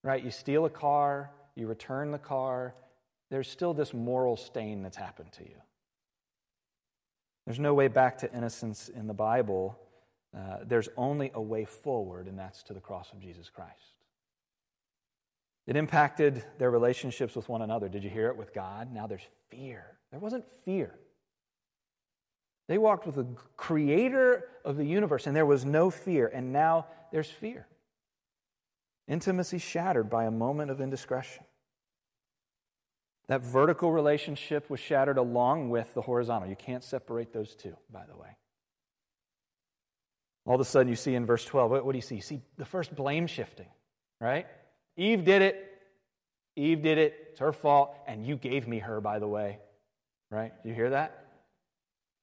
right? 0.02 0.22
You 0.22 0.30
steal 0.30 0.64
a 0.64 0.70
car, 0.70 1.30
you 1.54 1.66
return 1.66 2.10
the 2.10 2.18
car, 2.18 2.74
there's 3.30 3.48
still 3.48 3.72
this 3.72 3.94
moral 3.94 4.36
stain 4.36 4.82
that's 4.82 4.96
happened 4.96 5.32
to 5.32 5.44
you. 5.44 5.56
There's 7.46 7.58
no 7.58 7.74
way 7.74 7.88
back 7.88 8.18
to 8.18 8.32
innocence 8.32 8.88
in 8.88 9.06
the 9.06 9.14
Bible. 9.14 9.78
Uh, 10.36 10.58
there's 10.64 10.88
only 10.96 11.30
a 11.34 11.40
way 11.40 11.64
forward, 11.64 12.26
and 12.28 12.38
that's 12.38 12.62
to 12.64 12.74
the 12.74 12.80
cross 12.80 13.10
of 13.12 13.20
Jesus 13.20 13.48
Christ. 13.48 13.94
It 15.66 15.76
impacted 15.76 16.44
their 16.58 16.70
relationships 16.70 17.34
with 17.34 17.48
one 17.48 17.62
another. 17.62 17.88
Did 17.88 18.04
you 18.04 18.10
hear 18.10 18.28
it 18.28 18.36
with 18.36 18.52
God? 18.52 18.92
Now 18.92 19.06
there's 19.06 19.26
fear. 19.50 19.84
There 20.10 20.20
wasn't 20.20 20.44
fear. 20.64 20.94
They 22.68 22.78
walked 22.78 23.06
with 23.06 23.16
the 23.16 23.26
creator 23.56 24.44
of 24.64 24.76
the 24.76 24.84
universe, 24.84 25.26
and 25.26 25.34
there 25.34 25.46
was 25.46 25.64
no 25.64 25.90
fear, 25.90 26.30
and 26.32 26.52
now 26.52 26.86
there's 27.10 27.30
fear. 27.30 27.66
Intimacy 29.08 29.58
shattered 29.58 30.08
by 30.08 30.24
a 30.24 30.30
moment 30.30 30.70
of 30.70 30.80
indiscretion. 30.80 31.44
That 33.28 33.42
vertical 33.42 33.92
relationship 33.92 34.68
was 34.68 34.80
shattered 34.80 35.18
along 35.18 35.70
with 35.70 35.92
the 35.94 36.02
horizontal. 36.02 36.48
You 36.48 36.56
can't 36.56 36.84
separate 36.84 37.32
those 37.32 37.54
two, 37.54 37.76
by 37.90 38.04
the 38.06 38.16
way. 38.16 38.36
All 40.44 40.56
of 40.56 40.60
a 40.60 40.64
sudden, 40.64 40.88
you 40.88 40.96
see 40.96 41.14
in 41.14 41.24
verse 41.24 41.44
12, 41.44 41.70
what, 41.70 41.84
what 41.86 41.92
do 41.92 41.98
you 41.98 42.02
see? 42.02 42.16
You 42.16 42.22
see 42.22 42.42
the 42.56 42.64
first 42.64 42.94
blame 42.94 43.26
shifting, 43.26 43.68
right? 44.20 44.46
Eve 44.96 45.24
did 45.24 45.42
it. 45.42 45.68
Eve 46.56 46.82
did 46.82 46.98
it. 46.98 47.14
It's 47.30 47.40
her 47.40 47.52
fault. 47.52 47.94
And 48.06 48.26
you 48.26 48.36
gave 48.36 48.66
me 48.66 48.80
her, 48.80 49.00
by 49.00 49.18
the 49.18 49.28
way. 49.28 49.58
Right? 50.30 50.52
Did 50.62 50.70
you 50.70 50.74
hear 50.74 50.90
that? 50.90 51.26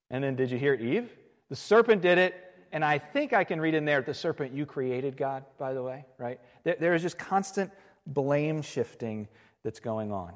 And 0.09 0.23
then 0.23 0.35
did 0.35 0.51
you 0.51 0.57
hear 0.57 0.73
Eve? 0.73 1.09
The 1.49 1.55
serpent 1.55 2.01
did 2.01 2.17
it. 2.17 2.35
And 2.71 2.85
I 2.85 2.99
think 2.99 3.33
I 3.33 3.43
can 3.43 3.59
read 3.59 3.73
in 3.73 3.85
there 3.85 4.01
the 4.01 4.13
serpent 4.13 4.53
you 4.53 4.65
created, 4.65 5.17
God, 5.17 5.43
by 5.57 5.73
the 5.73 5.81
way. 5.81 6.05
Right? 6.17 6.39
there, 6.63 6.77
there 6.79 6.93
is 6.93 7.01
just 7.01 7.17
constant 7.17 7.71
blame 8.05 8.61
shifting 8.61 9.27
that's 9.63 9.79
going 9.79 10.11
on, 10.11 10.33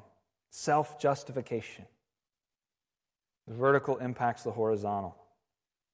self 0.50 0.98
justification. 0.98 1.86
The 3.46 3.54
vertical 3.54 3.98
impacts 3.98 4.42
the 4.42 4.50
horizontal. 4.50 5.16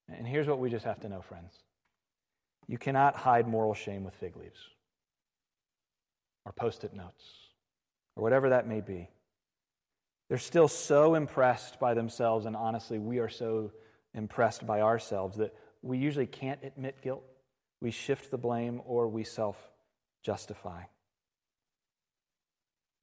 And 0.09 0.27
here's 0.27 0.49
what 0.49 0.59
we 0.59 0.71
just 0.71 0.85
have 0.85 1.01
to 1.01 1.09
know, 1.09 1.23
friends 1.23 1.53
you 2.69 2.79
cannot 2.79 3.17
hide 3.17 3.49
moral 3.49 3.75
shame 3.75 4.05
with 4.05 4.15
fig 4.15 4.37
leaves 4.37 4.61
or 6.45 6.53
post 6.53 6.85
it 6.85 6.95
notes 6.95 7.25
or 8.15 8.23
whatever 8.23 8.51
that 8.51 8.69
may 8.69 8.81
be. 8.81 9.09
They're 10.29 10.39
still 10.39 10.69
so 10.69 11.17
impressed 11.17 11.81
by 11.81 11.95
themselves, 11.95 12.47
and 12.47 12.55
honestly, 12.55 13.01
we 13.01 13.19
are 13.19 13.29
so 13.29 13.73
impressed 14.15 14.65
by 14.65 14.83
ourselves 14.83 15.39
that 15.39 15.53
we 15.83 15.99
usually 15.99 16.27
can't 16.27 16.61
admit 16.63 17.03
guilt. 17.03 17.25
We 17.81 17.91
shift 17.91 18.31
the 18.31 18.39
blame 18.39 18.83
or 18.85 19.09
we 19.09 19.25
self 19.25 19.57
justify. 20.23 20.83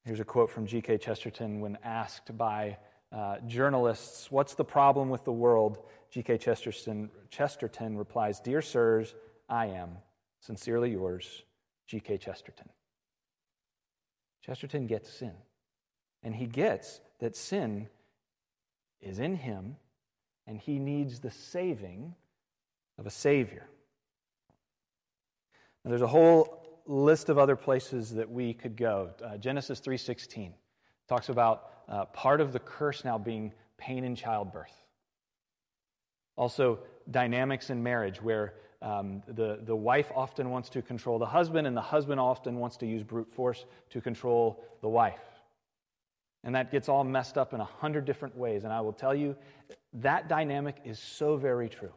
Here's 0.03 0.19
a 0.19 0.25
quote 0.25 0.49
from 0.49 0.67
G.K. 0.67 0.99
Chesterton 0.99 1.59
when 1.59 1.77
asked 1.83 2.37
by 2.37 2.77
uh, 3.11 3.37
journalists, 3.45 4.31
What's 4.31 4.55
the 4.55 4.63
problem 4.63 5.09
with 5.09 5.25
the 5.25 5.33
world? 5.33 5.79
G.K. 6.11 6.37
Chesterton, 6.37 7.09
Chesterton 7.29 7.97
replies, 7.97 8.39
Dear 8.39 8.61
sirs, 8.61 9.15
I 9.49 9.67
am. 9.67 9.97
Sincerely 10.39 10.91
yours, 10.91 11.43
G.K. 11.87 12.19
Chesterton. 12.19 12.69
Chesterton 14.45 14.87
gets 14.87 15.11
sin. 15.11 15.33
And 16.23 16.35
he 16.35 16.45
gets 16.45 17.01
that 17.19 17.35
sin 17.35 17.87
is 19.01 19.19
in 19.19 19.35
him 19.35 19.75
and 20.45 20.59
he 20.59 20.79
needs 20.79 21.19
the 21.19 21.31
saving 21.31 22.15
of 22.97 23.05
a 23.05 23.11
Savior. 23.11 23.67
Now, 25.83 25.89
there's 25.89 26.01
a 26.01 26.07
whole 26.07 26.81
list 26.85 27.29
of 27.29 27.37
other 27.37 27.55
places 27.55 28.13
that 28.15 28.29
we 28.29 28.53
could 28.53 28.75
go. 28.75 29.11
Uh, 29.23 29.37
Genesis 29.37 29.79
3:16 29.79 30.53
talks 31.07 31.29
about 31.29 31.71
uh, 31.87 32.05
part 32.05 32.41
of 32.41 32.53
the 32.53 32.59
curse 32.59 33.05
now 33.05 33.17
being 33.17 33.53
pain 33.77 34.03
in 34.03 34.15
childbirth. 34.15 34.73
Also, 36.35 36.79
dynamics 37.09 37.69
in 37.69 37.81
marriage, 37.81 38.21
where 38.21 38.53
um, 38.81 39.23
the, 39.27 39.59
the 39.63 39.75
wife 39.75 40.11
often 40.15 40.49
wants 40.49 40.69
to 40.69 40.81
control 40.81 41.17
the 41.17 41.25
husband, 41.25 41.65
and 41.65 41.75
the 41.75 41.81
husband 41.81 42.19
often 42.19 42.57
wants 42.57 42.77
to 42.77 42.85
use 42.85 43.03
brute 43.03 43.31
force 43.33 43.65
to 43.89 44.01
control 44.01 44.63
the 44.81 44.89
wife. 44.89 45.19
And 46.43 46.53
that 46.55 46.71
gets 46.71 46.87
all 46.87 47.03
messed 47.03 47.37
up 47.37 47.53
in 47.53 47.59
a 47.59 47.65
hundred 47.65 48.05
different 48.05 48.37
ways. 48.37 48.63
And 48.63 48.71
I 48.71 48.81
will 48.81 48.93
tell 48.93 49.15
you, 49.15 49.35
that 49.93 50.29
dynamic 50.29 50.77
is 50.85 50.99
so 50.99 51.37
very 51.37 51.69
true. 51.69 51.93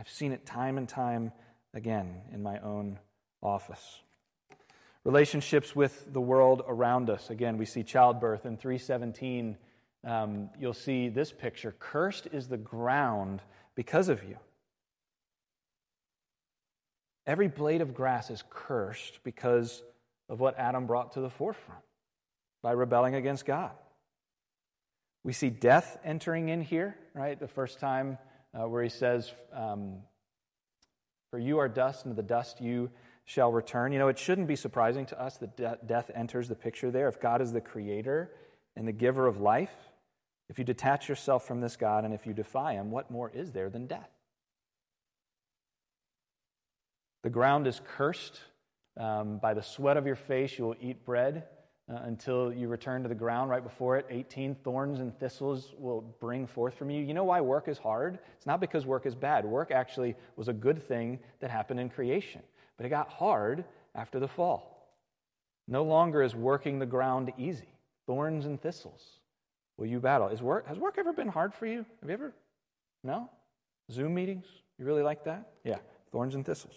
I've 0.00 0.08
seen 0.08 0.32
it 0.32 0.46
time 0.46 0.78
and 0.78 0.88
time 0.88 1.30
again 1.74 2.22
in 2.32 2.42
my 2.42 2.58
own 2.60 2.98
office. 3.42 4.00
Relationships 5.04 5.76
with 5.76 6.10
the 6.10 6.22
world 6.22 6.62
around 6.66 7.10
us. 7.10 7.28
Again, 7.28 7.58
we 7.58 7.66
see 7.66 7.82
childbirth 7.82 8.46
in 8.46 8.56
317. 8.56 9.58
Um, 10.06 10.48
you'll 10.58 10.72
see 10.72 11.10
this 11.10 11.32
picture. 11.32 11.74
Cursed 11.78 12.28
is 12.32 12.48
the 12.48 12.56
ground 12.56 13.42
because 13.74 14.08
of 14.08 14.24
you. 14.24 14.38
Every 17.26 17.48
blade 17.48 17.82
of 17.82 17.92
grass 17.92 18.30
is 18.30 18.42
cursed 18.48 19.22
because 19.22 19.82
of 20.30 20.40
what 20.40 20.58
Adam 20.58 20.86
brought 20.86 21.12
to 21.12 21.20
the 21.20 21.30
forefront 21.30 21.82
by 22.62 22.72
rebelling 22.72 23.16
against 23.16 23.44
God. 23.44 23.72
We 25.24 25.34
see 25.34 25.50
death 25.50 25.98
entering 26.02 26.48
in 26.48 26.62
here, 26.62 26.96
right? 27.12 27.38
The 27.38 27.48
first 27.48 27.80
time 27.80 28.16
uh, 28.54 28.68
where 28.68 28.82
he 28.82 28.88
says, 28.88 29.32
um, 29.52 29.98
For 31.30 31.38
you 31.38 31.58
are 31.58 31.68
dust, 31.68 32.04
and 32.04 32.14
to 32.14 32.20
the 32.20 32.26
dust 32.26 32.60
you 32.60 32.90
shall 33.24 33.52
return. 33.52 33.92
You 33.92 33.98
know, 33.98 34.08
it 34.08 34.18
shouldn't 34.18 34.48
be 34.48 34.56
surprising 34.56 35.06
to 35.06 35.20
us 35.20 35.36
that 35.38 35.56
de- 35.56 35.78
death 35.86 36.10
enters 36.14 36.48
the 36.48 36.54
picture 36.54 36.90
there. 36.90 37.08
If 37.08 37.20
God 37.20 37.40
is 37.40 37.52
the 37.52 37.60
creator 37.60 38.32
and 38.76 38.86
the 38.88 38.92
giver 38.92 39.26
of 39.26 39.40
life, 39.40 39.74
if 40.48 40.58
you 40.58 40.64
detach 40.64 41.08
yourself 41.08 41.46
from 41.46 41.60
this 41.60 41.76
God 41.76 42.04
and 42.04 42.12
if 42.12 42.26
you 42.26 42.32
defy 42.32 42.72
him, 42.72 42.90
what 42.90 43.10
more 43.10 43.30
is 43.30 43.52
there 43.52 43.70
than 43.70 43.86
death? 43.86 44.10
The 47.22 47.30
ground 47.30 47.66
is 47.66 47.80
cursed. 47.96 48.40
Um, 48.96 49.38
by 49.38 49.54
the 49.54 49.62
sweat 49.62 49.96
of 49.96 50.06
your 50.06 50.16
face, 50.16 50.58
you 50.58 50.64
will 50.64 50.76
eat 50.80 51.04
bread 51.04 51.44
uh, 51.90 52.00
until 52.04 52.52
you 52.52 52.68
return 52.68 53.02
to 53.02 53.08
the 53.08 53.14
ground 53.14 53.50
right 53.50 53.62
before 53.62 53.96
it. 53.96 54.06
18 54.10 54.54
thorns 54.56 55.00
and 55.00 55.18
thistles 55.18 55.74
will 55.78 56.02
bring 56.20 56.46
forth 56.46 56.74
from 56.74 56.90
you. 56.90 57.02
You 57.02 57.14
know 57.14 57.24
why 57.24 57.40
work 57.40 57.68
is 57.68 57.78
hard? 57.78 58.18
It's 58.36 58.46
not 58.46 58.60
because 58.60 58.86
work 58.86 59.06
is 59.06 59.14
bad. 59.14 59.44
Work 59.44 59.70
actually 59.70 60.14
was 60.36 60.48
a 60.48 60.52
good 60.52 60.86
thing 60.86 61.18
that 61.40 61.50
happened 61.50 61.80
in 61.80 61.88
creation, 61.88 62.42
but 62.76 62.86
it 62.86 62.90
got 62.90 63.08
hard 63.08 63.64
after 63.94 64.20
the 64.20 64.28
fall. 64.28 64.94
No 65.66 65.82
longer 65.82 66.22
is 66.22 66.34
working 66.34 66.78
the 66.78 66.86
ground 66.86 67.32
easy. 67.38 67.68
Thorns 68.06 68.46
and 68.46 68.60
thistles 68.60 69.18
will 69.76 69.86
you 69.86 70.00
battle. 70.00 70.28
Is 70.28 70.42
work, 70.42 70.66
has 70.68 70.78
work 70.78 70.96
ever 70.98 71.12
been 71.12 71.28
hard 71.28 71.54
for 71.54 71.66
you? 71.66 71.84
Have 72.00 72.08
you 72.08 72.14
ever? 72.14 72.34
No? 73.02 73.28
Zoom 73.90 74.14
meetings? 74.14 74.46
You 74.78 74.84
really 74.84 75.02
like 75.02 75.24
that? 75.24 75.52
Yeah, 75.64 75.78
thorns 76.12 76.34
and 76.34 76.44
thistles. 76.44 76.74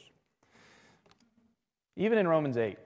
Even 1.95 2.17
in 2.17 2.27
Romans 2.27 2.57
8, 2.57 2.77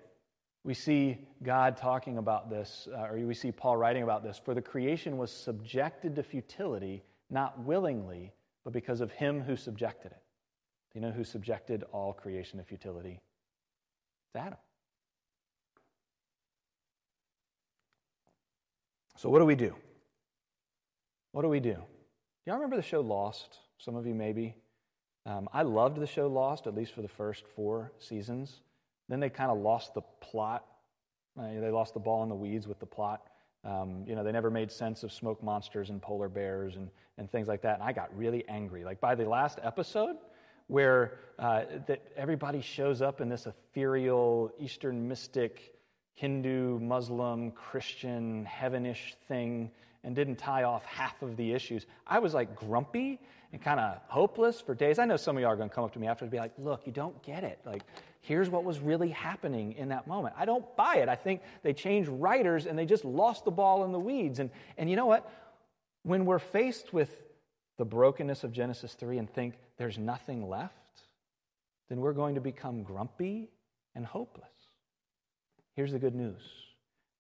we 0.68 0.74
see 0.74 1.18
God 1.44 1.78
talking 1.78 2.18
about 2.18 2.50
this, 2.50 2.90
uh, 2.94 3.08
or 3.08 3.18
we 3.26 3.34
see 3.34 3.54
Paul 3.54 3.78
writing 3.78 4.04
about 4.04 4.22
this. 4.22 4.38
For 4.38 4.54
the 4.54 4.62
creation 4.62 5.18
was 5.18 5.32
subjected 5.32 6.18
to 6.18 6.24
futility, 6.24 7.06
not 7.30 7.58
willingly, 7.64 8.34
but 8.66 8.74
because 8.74 9.00
of 9.00 9.10
him 9.12 9.40
who 9.40 9.56
subjected 9.56 10.12
it. 10.12 10.22
Do 10.92 11.00
you 11.00 11.06
know 11.06 11.12
who 11.14 11.24
subjected 11.24 11.86
all 11.94 12.12
creation 12.12 12.60
to 12.60 12.66
futility? 12.66 13.22
It's 14.28 14.36
Adam. 14.36 14.58
So, 19.16 19.30
what 19.30 19.40
do 19.40 19.46
we 19.46 19.56
do? 19.56 19.74
What 21.32 21.44
do 21.44 21.48
we 21.48 21.62
do? 21.62 21.76
Do 21.76 21.82
y'all 22.46 22.56
remember 22.56 22.76
the 22.76 22.82
show 22.82 23.00
Lost? 23.00 23.58
Some 23.78 23.96
of 23.96 24.06
you 24.06 24.14
maybe. 24.14 24.54
Um, 25.26 25.48
I 25.54 25.62
loved 25.62 25.96
the 25.96 26.08
show 26.08 26.28
Lost, 26.28 26.68
at 26.68 26.76
least 26.76 26.92
for 26.94 27.02
the 27.02 27.08
first 27.08 27.48
four 27.48 27.94
seasons. 28.00 28.60
Then 29.10 29.20
they 29.20 29.30
kind 29.30 29.52
of 29.52 29.58
lost 29.58 29.94
the 29.94 30.02
plot. 30.22 30.66
Uh, 31.40 31.60
they 31.60 31.70
lost 31.70 31.94
the 31.94 32.00
ball 32.00 32.24
in 32.24 32.30
the 32.30 32.36
weeds 32.36 32.68
with 32.68 32.80
the 32.80 32.86
plot. 32.86 33.22
Um, 33.64 34.04
you 34.08 34.16
know, 34.16 34.24
they 34.24 34.32
never 34.32 34.50
made 34.50 34.72
sense 34.72 35.04
of 35.04 35.12
smoke 35.12 35.44
monsters 35.44 35.90
and 35.90 36.02
polar 36.02 36.30
bears 36.30 36.76
and, 36.76 36.90
and 37.18 37.30
things 37.30 37.48
like 37.48 37.62
that. 37.64 37.76
And 37.76 37.84
I 37.84 37.92
got 37.92 38.16
really 38.18 38.48
angry. 38.48 38.84
Like 38.84 39.00
by 39.00 39.16
the 39.16 39.26
last 39.26 39.60
episode, 39.62 40.18
where 40.68 41.20
uh, 41.40 41.64
that 41.88 42.02
everybody 42.16 42.62
shows 42.62 43.02
up 43.02 43.22
in 43.22 43.30
this 43.30 43.46
ethereal 43.46 44.52
Eastern 44.60 45.08
mystic 45.08 45.74
Hindu, 46.14 46.80
Muslim, 46.80 47.52
Christian, 47.52 48.46
heavenish 48.46 49.14
thing 49.28 49.70
and 50.04 50.16
didn't 50.16 50.38
tie 50.38 50.64
off 50.64 50.84
half 50.86 51.22
of 51.22 51.38
the 51.38 51.54
issues. 51.54 51.86
I 52.08 52.20
was 52.20 52.34
like 52.34 52.56
grumpy 52.56 53.20
and 53.52 53.62
kind 53.62 53.80
of 53.80 54.00
hopeless 54.08 54.60
for 54.60 54.74
days. 54.74 55.00
I 55.00 55.06
know 55.06 55.18
some 55.18 55.38
of 55.38 55.42
y'all 55.42 55.52
are 55.52 55.56
going 55.56 55.70
to 55.70 55.76
come 55.76 55.84
up 55.84 55.94
to 55.94 56.00
me 56.00 56.08
after 56.08 56.26
and 56.26 56.32
be 56.32 56.38
like, 56.38 56.54
look, 56.58 56.88
you 56.88 56.92
don't 56.92 57.22
get 57.22 57.44
it. 57.44 57.60
Like, 57.66 57.84
here's 58.28 58.50
what 58.50 58.66
was 58.66 58.80
really 58.80 59.10
happening 59.10 59.74
in 59.74 59.90
that 59.90 60.06
moment. 60.06 60.36
I 60.38 60.44
don't 60.44 60.66
buy 60.76 60.98
it. 60.98 61.08
I 61.08 61.16
think 61.16 61.42
they 61.64 61.74
changed 61.74 62.10
writers 62.10 62.66
and 62.66 62.78
they 62.78 62.86
just 62.86 63.06
lost 63.06 63.46
the 63.46 63.52
ball 63.52 63.86
in 63.86 63.94
the 63.94 64.00
weeds. 64.00 64.40
And, 64.40 64.50
and 64.78 64.90
you 64.90 64.98
know 64.98 65.06
what? 65.06 65.32
When 66.04 66.26
we're 66.26 66.40
faced 66.40 66.92
with 66.92 67.10
the 67.78 67.86
brokenness 67.86 68.44
of 68.44 68.52
Genesis 68.52 68.94
3 68.96 69.18
and 69.18 69.30
think 69.30 69.56
there's 69.78 69.98
nothing 69.98 70.50
left, 70.50 70.74
then 71.90 72.02
we're 72.02 72.14
going 72.14 72.36
to 72.36 72.42
become 72.42 72.84
grumpy 72.84 73.50
and 73.96 74.06
hopeless. 74.06 74.52
Here's 75.76 75.94
the 75.94 76.00
good 76.00 76.16
news 76.16 76.42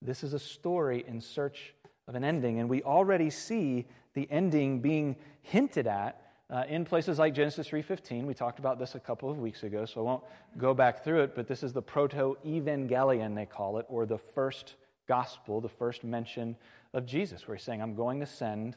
this 0.01 0.23
is 0.23 0.33
a 0.33 0.39
story 0.39 1.05
in 1.07 1.21
search 1.21 1.73
of 2.07 2.15
an 2.15 2.23
ending, 2.23 2.59
and 2.59 2.69
we 2.69 2.83
already 2.83 3.29
see 3.29 3.87
the 4.13 4.27
ending 4.29 4.79
being 4.81 5.15
hinted 5.41 5.87
at 5.87 6.26
uh, 6.49 6.63
in 6.67 6.85
places 6.85 7.19
like 7.19 7.33
Genesis 7.33 7.67
3:15. 7.67 8.25
We 8.25 8.33
talked 8.33 8.59
about 8.59 8.79
this 8.79 8.95
a 8.95 8.99
couple 8.99 9.29
of 9.29 9.37
weeks 9.37 9.63
ago, 9.63 9.85
so 9.85 10.01
I 10.01 10.03
won't 10.03 10.23
go 10.57 10.73
back 10.73 11.03
through 11.03 11.23
it, 11.23 11.35
but 11.35 11.47
this 11.47 11.63
is 11.63 11.73
the 11.73 11.81
proto-evangelion 11.81 13.35
they 13.35 13.45
call 13.45 13.77
it 13.77 13.85
or 13.89 14.05
the 14.05 14.17
first 14.17 14.75
gospel, 15.07 15.61
the 15.61 15.69
first 15.69 16.03
mention 16.03 16.55
of 16.93 17.05
Jesus 17.05 17.47
where 17.47 17.55
he's 17.55 17.63
saying 17.63 17.81
I'm 17.81 17.95
going 17.95 18.19
to 18.19 18.25
send 18.25 18.75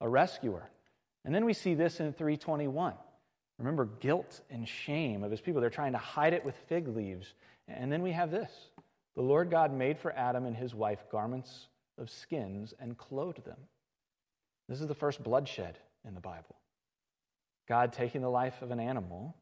a 0.00 0.08
rescuer. 0.08 0.70
And 1.24 1.34
then 1.34 1.44
we 1.44 1.52
see 1.52 1.74
this 1.74 2.00
in 2.00 2.12
321. 2.12 2.94
Remember 3.58 3.84
guilt 3.84 4.40
and 4.50 4.66
shame 4.66 5.22
of 5.22 5.30
his 5.30 5.40
people. 5.40 5.60
They're 5.60 5.68
trying 5.68 5.92
to 5.92 5.98
hide 5.98 6.32
it 6.32 6.44
with 6.44 6.54
fig 6.66 6.88
leaves. 6.88 7.34
And 7.68 7.92
then 7.92 8.02
we 8.02 8.12
have 8.12 8.30
this. 8.30 8.50
The 9.16 9.22
Lord 9.22 9.50
God 9.50 9.72
made 9.72 9.98
for 9.98 10.12
Adam 10.12 10.46
and 10.46 10.56
his 10.56 10.74
wife 10.74 11.04
garments 11.12 11.68
of 11.98 12.08
skins 12.08 12.72
and 12.80 12.96
clothed 12.96 13.44
them. 13.44 13.58
This 14.68 14.80
is 14.80 14.86
the 14.86 14.94
first 14.94 15.22
bloodshed 15.22 15.78
in 16.06 16.14
the 16.14 16.20
Bible. 16.20 16.56
God 17.70 17.92
taking 17.92 18.20
the 18.20 18.28
life 18.28 18.62
of 18.62 18.72
an 18.72 18.80
animal 18.80 19.36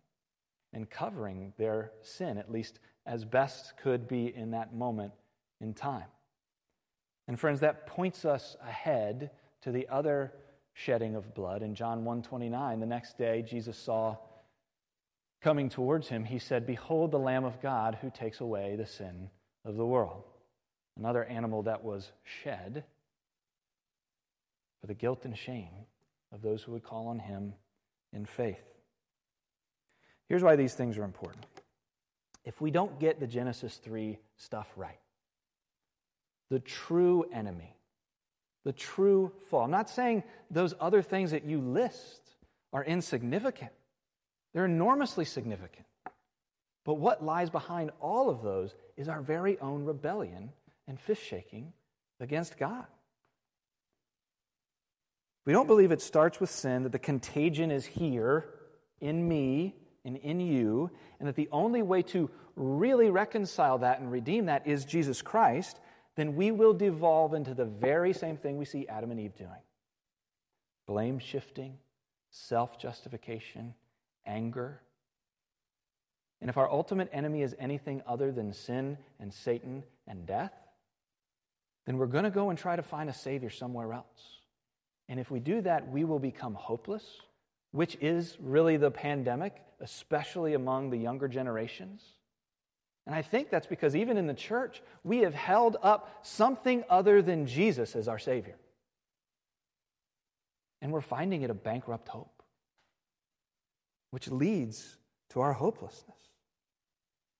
and 0.75 0.91
covering 0.91 1.55
their 1.57 1.93
sin, 2.03 2.37
at 2.37 2.53
least 2.53 2.79
as 3.07 3.25
best 3.25 3.79
could 3.79 4.07
be 4.07 4.27
in 4.37 4.51
that 4.51 4.75
moment 4.75 5.15
in 5.63 5.73
time. 5.73 6.09
And 7.27 7.41
friends, 7.41 7.61
that 7.61 7.87
points 7.87 8.27
us 8.27 8.55
ahead 8.61 9.31
to 9.63 9.73
the 9.73 9.89
other 9.89 10.35
shedding 10.75 11.17
of 11.17 11.33
blood 11.33 11.63
in 11.63 11.75
John 11.75 12.05
1:29. 12.05 12.81
The 12.81 12.87
next 12.87 13.17
day 13.17 13.41
Jesus 13.41 13.79
saw 13.79 14.19
coming 15.41 15.71
towards 15.71 16.09
him, 16.09 16.25
he 16.25 16.39
said, 16.39 16.67
"Behold 16.67 17.13
the 17.13 17.19
lamb 17.19 17.47
of 17.47 17.63
God 17.63 17.95
who 17.95 18.11
takes 18.11 18.43
away 18.43 18.77
the 18.77 18.85
sin 18.85 19.31
of 19.65 19.77
the 19.77 19.87
world." 19.87 20.23
Another 20.97 21.25
animal 21.25 21.63
that 21.63 21.83
was 21.83 22.13
shed 22.25 22.85
for 24.83 24.87
the 24.87 24.95
guilt 24.95 25.25
and 25.25 25.35
shame 25.35 25.87
of 26.31 26.43
those 26.43 26.65
who 26.65 26.73
would 26.73 26.85
call 26.85 27.09
on 27.09 27.21
him 27.21 27.55
in 28.13 28.25
faith. 28.25 28.63
Here's 30.29 30.43
why 30.43 30.57
these 30.57 30.75
things 30.75 30.99
are 30.99 31.05
important. 31.05 31.45
If 32.45 32.61
we 32.61 32.71
don't 32.71 32.99
get 32.99 33.21
the 33.21 33.27
Genesis 33.27 33.77
3 33.77 34.19
stuff 34.37 34.71
right, 34.77 35.01
the 36.51 36.61
true 36.61 37.27
enemy 37.33 37.79
the 38.69 38.73
true 38.75 39.33
fall. 39.49 39.63
I'm 39.63 39.71
not 39.71 39.89
saying 39.89 40.25
those 40.51 40.75
other 40.79 41.01
things 41.01 41.31
that 41.31 41.43
you 41.43 41.59
list 41.59 42.21
are 42.71 42.85
insignificant, 42.85 43.73
they're 44.53 44.67
enormously 44.67 45.25
significant. 45.25 45.87
But 46.85 46.95
what 46.95 47.25
lies 47.25 47.49
behind 47.49 47.93
all 47.99 48.29
of 48.29 48.43
those 48.43 48.75
is 48.99 49.09
our 49.09 49.23
very 49.23 49.59
own 49.61 49.87
rebellion 49.87 50.51
and 50.87 51.01
fist 51.01 51.23
shaking 51.23 51.73
against 52.21 52.59
God. 52.59 52.85
We 55.49 55.55
don't 55.55 55.67
believe 55.67 55.93
it 55.93 56.03
starts 56.03 56.41
with 56.41 56.51
sin, 56.51 56.83
that 56.83 56.93
the 56.93 56.99
contagion 56.99 57.71
is 57.71 57.87
here 57.87 58.51
in 59.01 59.27
me 59.27 59.77
and 60.05 60.19
in 60.19 60.41
you, 60.41 60.91
and 61.19 61.27
that 61.27 61.37
the 61.37 61.49
only 61.51 61.81
way 61.81 62.03
to 62.03 62.29
really 62.55 63.09
reconcile 63.09 63.79
that 63.79 63.99
and 63.99 64.13
redeem 64.13 64.45
that 64.45 64.67
is 64.67 64.85
Jesus 64.85 65.23
Christ, 65.23 65.81
then 66.17 66.37
we 66.37 66.51
will 66.51 66.75
devolve 66.75 67.33
into 67.33 67.55
the 67.55 67.65
very 67.65 68.13
same 68.13 68.37
thing 68.37 68.59
we 68.59 68.67
see 68.67 68.87
Adam 68.89 69.11
and 69.11 69.19
Eve 69.19 69.37
doing 69.37 69.63
blame 70.87 71.19
shifting, 71.19 71.79
self 72.29 72.79
justification, 72.79 73.73
anger. 74.27 74.83
And 76.43 76.51
if 76.51 76.59
our 76.59 76.71
ultimate 76.71 77.09
enemy 77.11 77.41
is 77.41 77.57
anything 77.59 78.03
other 78.07 78.33
than 78.33 78.53
sin 78.53 78.99
and 79.19 79.33
Satan 79.33 79.85
and 80.07 80.27
death, 80.27 80.53
then 81.87 81.97
we're 81.97 82.05
going 82.05 82.25
to 82.25 82.31
go 82.31 82.51
and 82.51 82.59
try 82.59 82.77
to 82.77 82.83
find 82.83 83.09
a 83.09 83.15
Savior 83.15 83.49
somewhere 83.49 83.95
else. 83.95 84.38
And 85.09 85.19
if 85.19 85.31
we 85.31 85.41
do 85.41 85.61
that, 85.63 85.91
we 85.91 86.05
will 86.05 86.19
become 86.19 86.55
hopeless, 86.55 87.05
which 87.73 87.97
is 88.01 88.37
really 88.41 88.77
the 88.77 88.91
pandemic, 88.91 89.57
especially 89.81 90.55
among 90.55 90.91
the 90.91 90.99
younger 90.99 91.29
generations. 91.29 92.03
And 93.07 93.15
I 93.15 93.23
think 93.23 93.49
that's 93.49 93.67
because 93.67 93.97
even 93.97 94.19
in 94.19 94.27
the 94.27 94.35
church, 94.35 94.83
we 95.03 95.21
have 95.21 95.35
held 95.35 95.79
up 95.83 96.21
something 96.23 96.85
other 96.91 97.23
than 97.23 97.47
Jesus 97.47 97.97
as 97.97 98.07
our 98.07 98.19
Savior. 98.19 98.57
And 100.83 100.93
we're 100.93 101.01
finding 101.01 101.43
it 101.43 101.51
a 101.51 101.55
bankrupt 101.55 102.09
hope, 102.09 102.43
which 104.11 104.29
leads 104.29 104.99
to 105.31 105.41
our 105.41 105.55
hopelessness. 105.55 106.19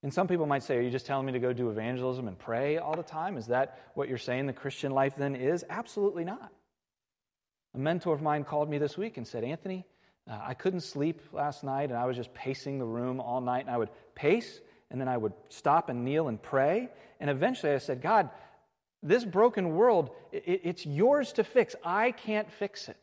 And 0.03 0.13
some 0.15 0.27
people 0.27 0.47
might 0.47 0.63
say, 0.63 0.79
Are 0.79 0.81
you 0.81 0.91
just 0.91 1.07
telling 1.07 1.27
me 1.27 1.33
to 1.33 1.39
go 1.39 1.53
do 1.53 1.71
evangelism 1.71 2.29
and 2.29 2.39
pray 2.39 2.79
all 2.79 2.97
the 2.97 3.03
time? 3.03 3.37
Is 3.37 3.49
that 3.49 3.91
what 3.95 4.09
you're 4.09 4.17
saying 4.17 4.47
the 4.47 4.53
Christian 4.53 4.93
life 4.93 5.17
then 5.17 5.37
is? 5.37 5.65
Absolutely 5.69 6.25
not. 6.25 6.51
A 7.79 7.81
mentor 7.81 8.13
of 8.13 8.21
mine 8.21 8.43
called 8.43 8.69
me 8.69 8.79
this 8.79 8.99
week 8.99 9.19
and 9.19 9.27
said, 9.27 9.45
Anthony, 9.45 9.87
uh, 10.29 10.37
I 10.43 10.55
couldn't 10.55 10.81
sleep 10.81 11.23
last 11.33 11.63
night 11.63 11.91
and 11.91 11.97
I 11.97 12.07
was 12.07 12.17
just 12.17 12.35
pacing 12.35 12.81
the 12.81 12.85
room 12.85 13.21
all 13.21 13.41
night. 13.41 13.67
And 13.67 13.71
I 13.71 13.79
would 13.79 13.91
pace 14.17 14.61
and 14.91 15.01
then 15.01 15.07
I 15.07 15.17
would 15.17 15.33
stop 15.49 15.89
and 15.89 16.05
kneel 16.05 16.27
and 16.27 16.43
pray. 16.43 16.89
And 17.21 17.31
eventually 17.31 17.71
I 17.71 17.79
said, 17.79 18.03
God, 18.03 18.31
this 19.01 19.25
broken 19.25 19.77
world, 19.77 20.11
it, 20.33 20.63
it's 20.65 20.87
yours 20.87 21.33
to 21.35 21.45
fix. 21.45 21.77
I 21.85 22.11
can't 22.11 22.51
fix 22.51 22.89
it. 22.89 22.97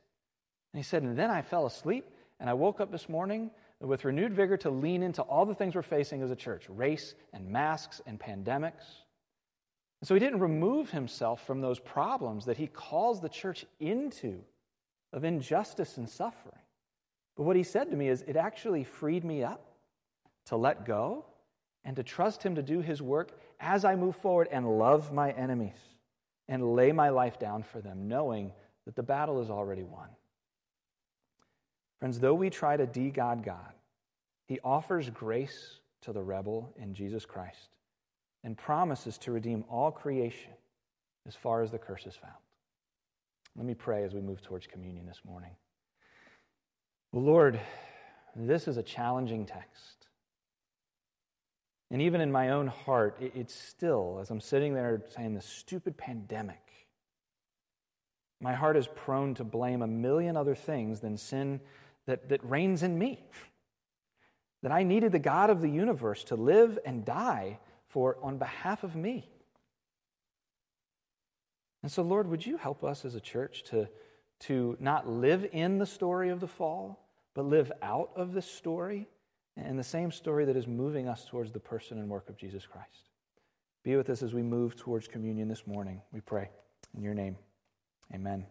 And 0.73 0.79
he 0.79 0.83
said, 0.83 1.03
and 1.03 1.17
then 1.17 1.31
I 1.31 1.41
fell 1.41 1.65
asleep 1.65 2.09
and 2.41 2.49
I 2.49 2.53
woke 2.53 2.81
up 2.81 2.91
this 2.91 3.07
morning 3.07 3.51
with 3.79 4.03
renewed 4.03 4.33
vigor 4.33 4.57
to 4.57 4.69
lean 4.69 5.03
into 5.03 5.21
all 5.21 5.45
the 5.45 5.55
things 5.55 5.75
we're 5.75 5.83
facing 5.83 6.21
as 6.21 6.31
a 6.31 6.35
church 6.35 6.65
race 6.67 7.15
and 7.31 7.47
masks 7.47 8.01
and 8.05 8.19
pandemics. 8.19 9.03
And 10.01 10.07
so 10.09 10.15
he 10.15 10.19
didn't 10.19 10.41
remove 10.41 10.89
himself 10.89 11.47
from 11.47 11.61
those 11.61 11.79
problems 11.79 12.43
that 12.43 12.57
he 12.57 12.67
calls 12.67 13.21
the 13.21 13.29
church 13.29 13.65
into 13.79 14.43
of 15.15 15.23
injustice 15.23 15.97
and 15.97 16.07
suffering. 16.07 16.59
But 17.35 17.43
what 17.43 17.55
he 17.55 17.63
said 17.63 17.89
to 17.89 17.97
me 17.97 18.09
is, 18.09 18.21
it 18.27 18.35
actually 18.35 18.83
freed 18.83 19.23
me 19.23 19.43
up 19.43 19.65
to 20.45 20.57
let 20.57 20.85
go 20.85 21.25
and 21.83 21.95
to 21.95 22.03
trust 22.03 22.43
Him 22.43 22.55
to 22.55 22.61
do 22.61 22.81
His 22.81 23.01
work 23.01 23.31
as 23.59 23.85
I 23.85 23.95
move 23.95 24.15
forward 24.17 24.49
and 24.51 24.77
love 24.77 25.13
my 25.13 25.31
enemies 25.31 25.77
and 26.47 26.75
lay 26.75 26.91
my 26.91 27.09
life 27.09 27.39
down 27.39 27.63
for 27.63 27.79
them, 27.79 28.07
knowing 28.07 28.51
that 28.85 28.95
the 28.95 29.03
battle 29.03 29.41
is 29.41 29.49
already 29.49 29.83
won. 29.83 30.09
Friends, 31.99 32.19
though 32.19 32.33
we 32.33 32.49
try 32.49 32.75
to 32.75 32.85
de 32.85 33.09
God 33.09 33.43
God, 33.43 33.73
He 34.47 34.59
offers 34.63 35.09
grace 35.09 35.79
to 36.01 36.11
the 36.11 36.21
rebel 36.21 36.73
in 36.77 36.93
Jesus 36.93 37.25
Christ 37.25 37.69
and 38.43 38.57
promises 38.57 39.17
to 39.19 39.31
redeem 39.31 39.63
all 39.69 39.91
creation 39.91 40.51
as 41.25 41.35
far 41.35 41.61
as 41.61 41.71
the 41.71 41.79
curse 41.79 42.05
is 42.05 42.15
found. 42.15 42.33
Let 43.55 43.65
me 43.65 43.73
pray 43.73 44.03
as 44.03 44.13
we 44.13 44.21
move 44.21 44.41
towards 44.41 44.67
communion 44.67 45.05
this 45.05 45.21
morning. 45.25 45.51
Lord, 47.13 47.59
this 48.35 48.67
is 48.67 48.77
a 48.77 48.83
challenging 48.83 49.45
text. 49.45 50.07
And 51.89 52.01
even 52.01 52.19
in 52.19 52.31
my 52.31 52.49
own 52.49 52.67
heart, 52.67 53.17
it's 53.19 53.53
still, 53.53 54.17
as 54.21 54.29
I'm 54.29 54.41
sitting 54.41 54.73
there 54.73 55.01
saying, 55.15 55.35
the 55.35 55.41
stupid 55.41 55.95
pandemic, 55.97 56.59
my 58.41 58.53
heart 58.53 58.75
is 58.75 58.87
prone 58.87 59.33
to 59.35 59.43
blame 59.43 59.81
a 59.81 59.87
million 59.87 60.35
other 60.35 60.55
things 60.55 60.99
than 60.99 61.17
sin 61.17 61.61
that, 62.05 62.27
that 62.29 62.43
reigns 62.43 62.83
in 62.83 62.99
me. 62.99 63.23
That 64.63 64.71
I 64.71 64.83
needed 64.83 65.11
the 65.11 65.19
God 65.19 65.49
of 65.49 65.61
the 65.61 65.69
universe 65.69 66.23
to 66.25 66.35
live 66.35 66.77
and 66.85 67.05
die 67.05 67.59
for 67.87 68.17
on 68.21 68.37
behalf 68.37 68.83
of 68.83 68.95
me. 68.95 69.29
And 71.85 71.91
so, 71.91 72.01
Lord, 72.01 72.27
would 72.31 72.43
you 72.43 72.57
help 72.57 72.83
us 72.83 73.05
as 73.05 73.13
a 73.13 73.19
church 73.19 73.61
to, 73.65 73.87
to 74.39 74.75
not 74.79 75.07
live 75.07 75.47
in 75.51 75.77
the 75.77 75.85
story 75.85 76.29
of 76.29 76.39
the 76.39 76.47
fall, 76.47 77.07
but 77.35 77.45
live 77.45 77.71
out 77.83 78.09
of 78.15 78.33
this 78.33 78.47
story 78.49 79.07
and 79.55 79.77
the 79.77 79.83
same 79.83 80.11
story 80.11 80.45
that 80.45 80.57
is 80.57 80.65
moving 80.65 81.07
us 81.07 81.25
towards 81.25 81.51
the 81.51 81.59
person 81.59 81.99
and 81.99 82.09
work 82.09 82.27
of 82.27 82.37
Jesus 82.37 82.65
Christ. 82.65 83.11
Be 83.83 83.95
with 83.95 84.09
us 84.09 84.23
as 84.23 84.33
we 84.33 84.41
move 84.41 84.75
towards 84.75 85.07
communion 85.07 85.47
this 85.47 85.67
morning, 85.67 86.01
we 86.11 86.21
pray. 86.21 86.49
In 86.97 87.03
your 87.03 87.13
name, 87.13 87.37
amen. 88.11 88.47